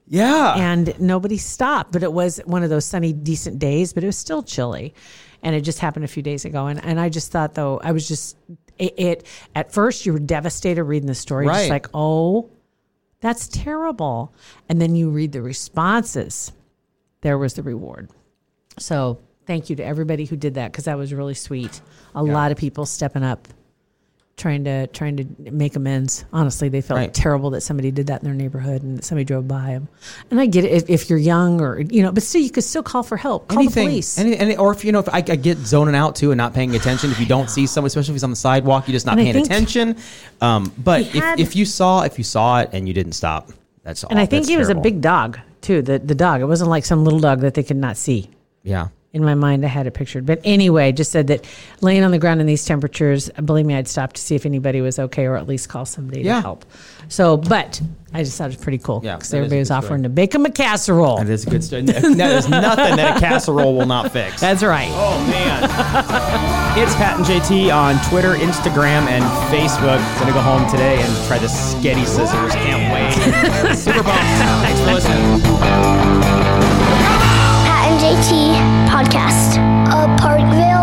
yeah. 0.07 0.55
and 0.57 0.95
nobody 1.01 1.37
stopped. 1.39 1.93
But 1.93 2.03
it 2.03 2.13
was 2.13 2.39
one 2.47 2.63
of 2.63 2.71
those 2.71 2.85
sunny, 2.85 3.13
decent 3.13 3.59
days, 3.59 3.93
but 3.93 4.03
it 4.05 4.07
was 4.07 4.17
still 4.19 4.43
chilly. 4.43 4.95
And 5.43 5.55
it 5.55 5.63
just 5.63 5.79
happened 5.79 6.05
a 6.05 6.09
few 6.09 6.23
days 6.23 6.45
ago. 6.45 6.67
And, 6.69 6.83
and 6.85 6.99
I 7.01 7.09
just 7.09 7.31
thought, 7.33 7.55
though, 7.55 7.81
I 7.83 7.93
was 7.93 8.07
just, 8.09 8.37
it, 8.79 8.95
it 8.99 9.27
at 9.55 9.73
first, 9.73 10.07
you 10.07 10.13
were 10.13 10.19
devastated 10.19 10.85
reading 10.85 11.07
the 11.07 11.15
story, 11.15 11.47
Right. 11.47 11.59
just 11.59 11.71
like, 11.71 11.87
oh, 11.93 12.49
that's 13.21 13.49
terrible. 13.49 14.33
And 14.69 14.81
then 14.81 14.95
you 14.97 15.11
read 15.11 15.33
the 15.33 15.43
responses. 15.43 16.53
There 17.23 17.37
was 17.39 17.55
the 17.55 17.63
reward. 17.63 18.09
So 18.79 19.19
thank 19.47 19.69
you 19.71 19.77
to 19.77 19.85
everybody 19.85 20.25
who 20.25 20.37
did 20.37 20.55
that 20.55 20.73
because 20.73 20.85
that 20.85 20.97
was 20.99 21.13
really 21.13 21.35
sweet. 21.35 21.81
A 22.15 22.23
lot 22.23 22.51
of 22.53 22.57
people 22.59 22.87
stepping 22.87 23.23
up. 23.23 23.49
Trying 24.37 24.65
to 24.65 24.89
trying 24.89 25.17
to 25.19 25.27
make 25.53 25.77
amends. 25.77 26.25
Honestly, 26.33 26.69
they 26.69 26.81
felt 26.81 26.99
Right. 26.99 27.15
terrible 27.15 27.51
that 27.51 27.61
somebody 27.61 27.93
did 27.93 28.09
that 28.09 28.21
in 28.21 28.25
their 28.25 28.35
neighborhood 28.35 28.83
and 28.83 28.99
that 28.99 29.05
somebody 29.05 29.25
drove 29.25 29.47
by 29.47 29.67
them. 29.75 29.87
And 30.29 30.41
I 30.41 30.47
get 30.47 30.65
it 30.65 30.73
if, 30.73 30.91
if 30.91 31.09
you're 31.09 31.21
young 31.21 31.61
or 31.61 31.81
you 31.81 32.03
know, 32.03 32.11
but 32.11 32.25
still, 32.25 32.41
you 32.41 32.51
could 32.51 32.65
still 32.65 32.83
call 32.83 33.05
for 33.05 33.17
help. 33.17 33.47
Call 33.47 33.63
the 33.65 33.71
police. 33.71 34.19
Any, 34.19 34.37
any, 34.37 34.57
or 34.57 34.73
if 34.73 34.85
you 34.85 34.91
know, 34.91 34.99
if 34.99 35.09
I, 35.09 35.19
I 35.19 35.21
get 35.37 35.59
zoning 35.59 35.95
out 35.95 36.17
too 36.17 36.33
and 36.33 36.39
not 36.39 36.53
paying 36.53 36.75
attention, 36.75 37.13
if 37.13 37.21
you 37.21 37.27
don't 37.27 37.49
see 37.49 37.67
someone, 37.69 37.87
especially 37.87 38.11
if 38.11 38.17
he's 38.17 38.25
on 38.25 38.31
the 38.31 38.37
sidewalk, 38.37 38.89
you're 38.89 38.93
just 38.95 39.07
not 39.07 39.19
And 39.21 39.25
paying 39.33 39.37
attention. 39.45 39.97
Um, 40.41 40.73
but 40.79 41.03
He 41.03 41.19
if, 41.19 41.39
if 41.39 41.57
you 41.57 41.65
saw, 41.65 42.03
if 42.03 42.19
you 42.19 42.25
saw 42.25 42.59
it 42.61 42.71
and 42.73 42.89
you 42.89 42.95
didn't 42.95 43.13
stop, 43.13 43.51
that's 43.85 44.03
all. 44.03 44.11
and 44.11 44.19
I 44.19 44.27
think 44.27 44.49
he 44.49 44.57
was 44.57 44.69
a 44.69 44.75
big 44.75 45.01
dog 45.01 45.39
too. 45.61 45.81
The 45.81 46.01
the 46.01 46.15
dog. 46.17 46.41
It 46.41 46.47
wasn't 46.47 46.71
like 46.71 46.85
some 46.85 47.05
little 47.05 47.21
dog 47.21 47.41
that 47.43 47.55
they 47.55 47.63
could 47.63 47.77
not 47.77 47.97
see. 47.97 48.31
Yeah. 48.65 48.89
In 49.15 49.25
my 49.25 49.35
mind 49.35 49.65
I 49.65 49.69
had 49.69 49.87
it 49.87 49.93
pictured. 49.95 50.27
But 50.27 50.41
anyway, 50.45 50.93
just 50.93 51.11
said 51.13 51.29
that 51.29 51.47
laying 51.81 52.03
on 52.03 52.11
the 52.11 52.19
ground 52.19 52.41
in 52.41 52.47
these 52.47 52.65
temperatures, 52.65 53.31
believe 53.45 53.65
me, 53.65 53.75
I'd 53.75 53.89
stop 53.89 54.13
to 54.15 54.21
see 54.21 54.35
if 54.35 54.45
anybody 54.45 54.81
was 54.81 54.99
okay 54.99 55.25
or 55.25 55.37
at 55.37 55.47
least 55.47 55.69
call 55.69 55.87
somebody 55.87 56.23
Yeah. 56.23 56.35
to 56.37 56.41
help. 56.43 56.65
So, 57.09 57.37
but 57.37 57.81
I 58.13 58.23
just 58.25 58.37
thought 58.37 58.47
it 58.47 58.57
was 58.57 58.63
pretty 58.65 58.79
cool 58.79 59.01
because 59.01 59.19
that 59.19 59.25
is 59.29 59.33
a 59.33 59.37
everybody 59.39 59.59
was 59.61 59.69
good 59.69 59.75
offering 59.75 60.03
to 60.03 60.09
bake 60.09 60.33
them 60.33 60.45
a 60.47 60.51
casserole. 60.51 61.19
That 61.19 61.29
is 61.31 61.47
a 61.47 61.51
good 61.51 61.63
story. 61.63 61.83
That 61.85 62.03
is 62.03 62.49
nothing 62.49 62.97
that 62.97 63.17
a 63.17 63.21
casserole 63.21 63.75
will 63.77 63.87
not 63.87 64.11
fix. 64.13 64.41
That's 64.41 64.63
right. 64.63 64.89
Oh 64.91 65.19
man. 65.31 65.63
it's 66.79 66.95
Pat 66.97 67.17
and 67.17 67.25
JT 67.25 67.73
on 67.75 68.03
Twitter, 68.11 68.35
Instagram, 68.35 69.07
and 69.07 69.23
Facebook. 69.55 69.99
Gonna 70.19 70.33
go 70.33 70.41
home 70.41 70.69
today 70.71 71.01
and 71.01 71.27
try 71.29 71.39
the 71.39 71.47
sketty 71.47 72.05
scissors. 72.07 72.53
Can't 72.55 72.93
wait. 72.93 73.75
Super 73.77 74.03
pumped. 74.03 74.19
Thanks 74.65 74.81
for 74.81 74.93
listening. 74.95 75.41
Pat 77.65 77.91
and 77.91 78.01
JT 78.01 78.84
Podcast, 79.05 79.59
a 79.93 80.09
Parkville 80.17 80.74